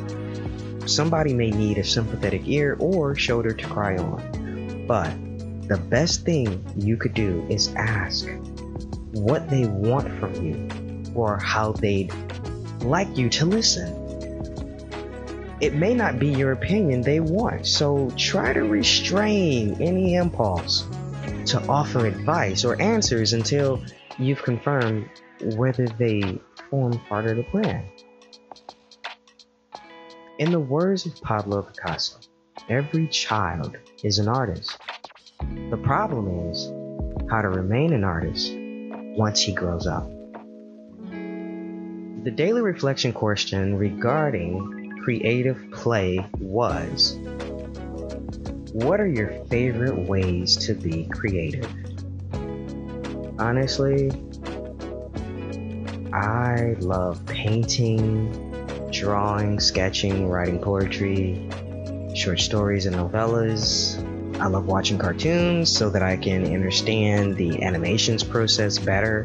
Somebody 0.87 1.33
may 1.33 1.51
need 1.51 1.79
a 1.79 1.85
sympathetic 1.85 2.43
ear 2.47 2.77
or 2.79 3.15
shoulder 3.15 3.53
to 3.53 3.67
cry 3.67 3.97
on, 3.97 4.85
but 4.87 5.11
the 5.67 5.79
best 5.79 6.27
thing 6.27 6.63
you 6.77 6.99
could 6.99 7.15
do 7.15 7.47
is 7.49 7.75
ask 7.75 8.29
what 9.13 9.49
they 9.49 9.67
want 9.67 10.09
from 10.19 10.35
you 10.45 11.13
or 11.15 11.39
how 11.39 11.73
they'd 11.73 12.13
like 12.81 13.17
you 13.17 13.29
to 13.29 13.47
listen. 13.47 13.99
It 15.61 15.75
may 15.75 15.95
not 15.95 16.19
be 16.19 16.29
your 16.29 16.53
opinion 16.53 17.03
they 17.03 17.21
want, 17.21 17.67
so 17.67 18.11
try 18.17 18.53
to 18.53 18.63
restrain 18.63 19.77
any 19.81 20.15
impulse 20.15 20.87
to 21.47 21.65
offer 21.69 22.07
advice 22.07 22.65
or 22.65 22.81
answers 22.81 23.33
until 23.33 23.81
you've 24.19 24.43
confirmed 24.43 25.09
whether 25.57 25.87
they 25.87 26.41
form 26.71 26.99
part 27.09 27.27
of 27.27 27.37
the 27.37 27.45
plan. 27.45 27.85
In 30.39 30.51
the 30.51 30.59
words 30.59 31.07
of 31.07 31.21
Pablo 31.21 31.63
Picasso, 31.63 32.19
every 32.69 33.07
child 33.09 33.77
is 34.03 34.19
an 34.19 34.29
artist. 34.29 34.79
The 35.71 35.77
problem 35.77 36.51
is 36.51 36.73
how 37.31 37.43
to 37.43 37.49
remain 37.49 37.93
an 37.93 38.03
artist 38.03 38.53
once 39.17 39.41
he 39.41 39.53
grows 39.53 39.87
up. 39.87 40.09
The 42.25 42.31
daily 42.31 42.63
reflection 42.63 43.13
question 43.13 43.77
regarding 43.77 45.01
creative 45.03 45.71
play 45.73 46.25
was 46.39 47.19
What 48.73 49.01
are 49.01 49.07
your 49.07 49.45
favorite 49.47 49.99
ways 50.09 50.57
to 50.67 50.75
be 50.75 51.07
creative? 51.07 51.69
Honestly, 53.39 54.11
I 56.13 56.77
love 56.79 57.25
painting, 57.27 58.89
drawing, 58.93 59.59
sketching, 59.59 60.29
writing 60.29 60.61
poetry, 60.61 61.49
short 62.15 62.39
stories 62.39 62.87
and 62.87 62.95
novellas. 62.95 63.99
I 64.43 64.49
love 64.49 64.67
watching 64.67 64.99
cartoons 64.99 65.71
so 65.71 65.89
that 65.91 66.03
I 66.03 66.17
can 66.17 66.53
understand 66.53 67.37
the 67.37 67.63
animations 67.63 68.25
process 68.25 68.77
better. 68.77 69.25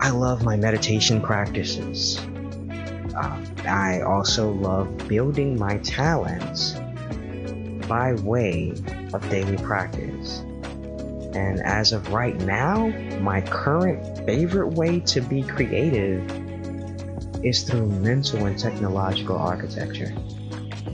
I 0.00 0.10
love 0.10 0.42
my 0.42 0.56
meditation 0.56 1.20
practices. 1.20 2.18
Uh, 3.16 3.40
I 3.68 4.00
also 4.00 4.50
love 4.50 5.06
building 5.06 5.56
my 5.56 5.78
talents 5.78 6.72
by 7.86 8.14
way 8.14 8.72
of 9.14 9.30
daily 9.30 9.56
practice. 9.58 10.40
And 11.36 11.60
as 11.60 11.92
of 11.92 12.12
right 12.12 12.36
now, 12.40 12.88
my 13.20 13.42
current 13.42 14.26
favorite 14.26 14.70
way 14.70 14.98
to 14.98 15.20
be 15.20 15.44
creative 15.44 16.28
is 17.44 17.62
through 17.62 17.86
mental 17.86 18.44
and 18.44 18.58
technological 18.58 19.38
architecture. 19.38 20.12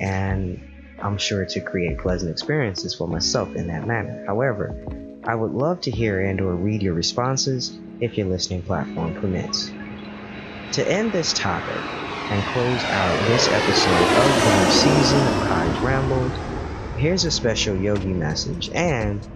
And 0.01 0.61
I'm 1.05 1.19
sure 1.19 1.45
to 1.45 1.61
create 1.61 1.99
pleasant 1.99 2.31
experiences 2.31 2.95
for 2.95 3.07
myself 3.07 3.55
in 3.55 3.67
that 3.67 3.87
manner. 3.87 4.25
However, 4.27 4.75
I 5.27 5.35
would 5.35 5.53
love 5.53 5.83
to 5.83 5.90
hear 5.90 6.19
and 6.23 6.40
or 6.40 6.55
read 6.55 6.83
your 6.83 6.95
responses 6.95 7.79
if 8.01 8.17
your 8.17 8.27
listening 8.29 8.62
platform 8.62 9.12
permits. 9.12 9.71
To 10.73 10.88
end 10.88 11.12
this 11.12 11.35
topic 11.35 11.77
and 12.31 12.47
close 12.47 12.87
out 12.87 13.27
this 13.27 13.51
episode 13.51 14.14
of 14.14 14.43
the 14.43 14.51
new 14.51 14.71
season 14.71 15.27
of 15.27 15.40
Kai's 15.40 15.79
Ramble, 15.83 16.33
here's 16.97 17.27
a 17.27 17.31
special 17.31 17.77
yogi 17.77 18.14
message 18.14 18.71
and 18.71 19.29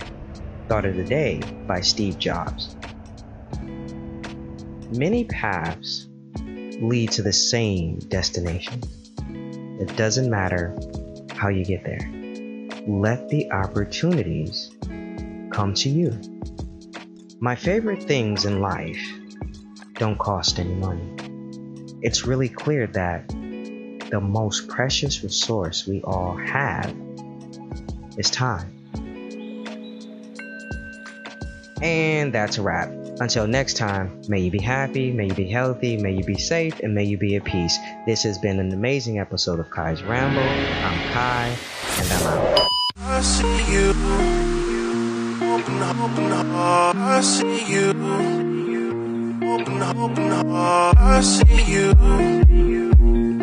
thought 0.70 0.86
of 0.86 0.96
the 0.96 1.04
day 1.04 1.42
by 1.66 1.82
Steve 1.82 2.18
Jobs. 2.18 2.76
Many 4.96 5.24
paths 5.24 6.08
lead 6.80 7.10
to 7.12 7.22
the 7.22 7.32
same 7.32 7.98
destination. 7.98 8.80
It 9.78 9.94
doesn't 9.96 10.30
matter 10.30 10.74
how 11.38 11.48
you 11.48 11.64
get 11.64 11.84
there. 11.84 12.00
Let 12.86 13.28
the 13.28 13.50
opportunities 13.52 14.70
come 15.52 15.74
to 15.74 15.88
you. 15.88 16.20
My 17.40 17.54
favorite 17.54 18.02
things 18.02 18.44
in 18.44 18.60
life 18.60 19.00
don't 19.94 20.18
cost 20.18 20.58
any 20.58 20.74
money. 20.74 21.14
It's 22.02 22.26
really 22.26 22.48
clear 22.48 22.86
that 22.88 23.28
the 23.28 24.20
most 24.20 24.68
precious 24.68 25.22
resource 25.22 25.86
we 25.86 26.00
all 26.02 26.36
have 26.36 26.94
is 28.16 28.30
time. 28.30 28.74
And 31.80 32.32
that's 32.32 32.58
a 32.58 32.62
wrap. 32.62 32.97
Until 33.20 33.48
next 33.48 33.76
time, 33.76 34.22
may 34.28 34.38
you 34.38 34.50
be 34.50 34.62
happy, 34.62 35.12
may 35.12 35.26
you 35.26 35.34
be 35.34 35.48
healthy, 35.48 35.96
may 35.96 36.12
you 36.12 36.22
be 36.22 36.38
safe, 36.38 36.78
and 36.80 36.94
may 36.94 37.02
you 37.02 37.18
be 37.18 37.34
at 37.34 37.44
peace. 37.44 37.76
This 38.06 38.22
has 38.22 38.38
been 38.38 38.60
an 38.60 38.72
amazing 38.72 39.18
episode 39.18 39.58
of 39.58 39.68
Kai's 39.70 40.04
Ramble. 40.04 40.40
I'm 40.40 41.12
Kai, 41.12 41.56
and 41.98 42.12
I'm 42.12 42.26
out. 42.26 42.68
I 42.98 43.20
see 43.20 43.72
you. 43.72 43.90
Open 45.50 45.82
up, 45.82 45.98
open 45.98 46.32
up. 46.32 46.94
I 46.94 47.20
see 47.20 47.72
you. 47.72 47.88
Open 49.42 49.82
up, 49.82 49.96
open 49.96 50.30
up. 50.30 50.46
I 50.96 51.20
see 51.20 51.72
you. 51.72 51.90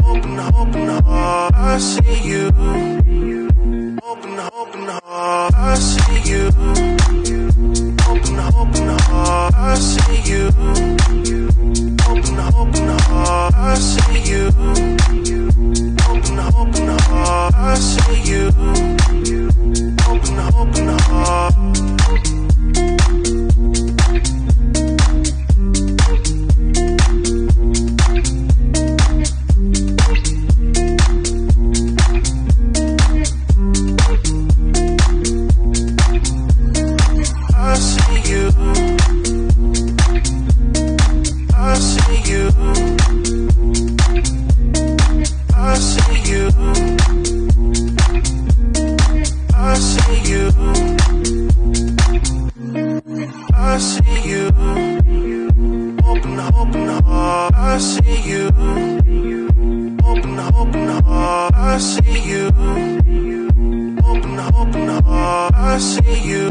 Open 0.05 0.39
up, 0.39 0.55
open 0.55 0.89
up. 0.89 1.03
I 1.05 1.77
see 1.79 2.29
you. 2.29 2.47
Open 4.01 4.39
up, 4.39 4.53
open 4.55 4.89
up. 4.89 5.03
I 5.05 5.75
see 5.75 6.31
you. 6.31 7.94
Open 8.37 8.89
up, 8.89 9.53
I 9.55 9.75
see 9.75 10.29
you. 10.29 10.64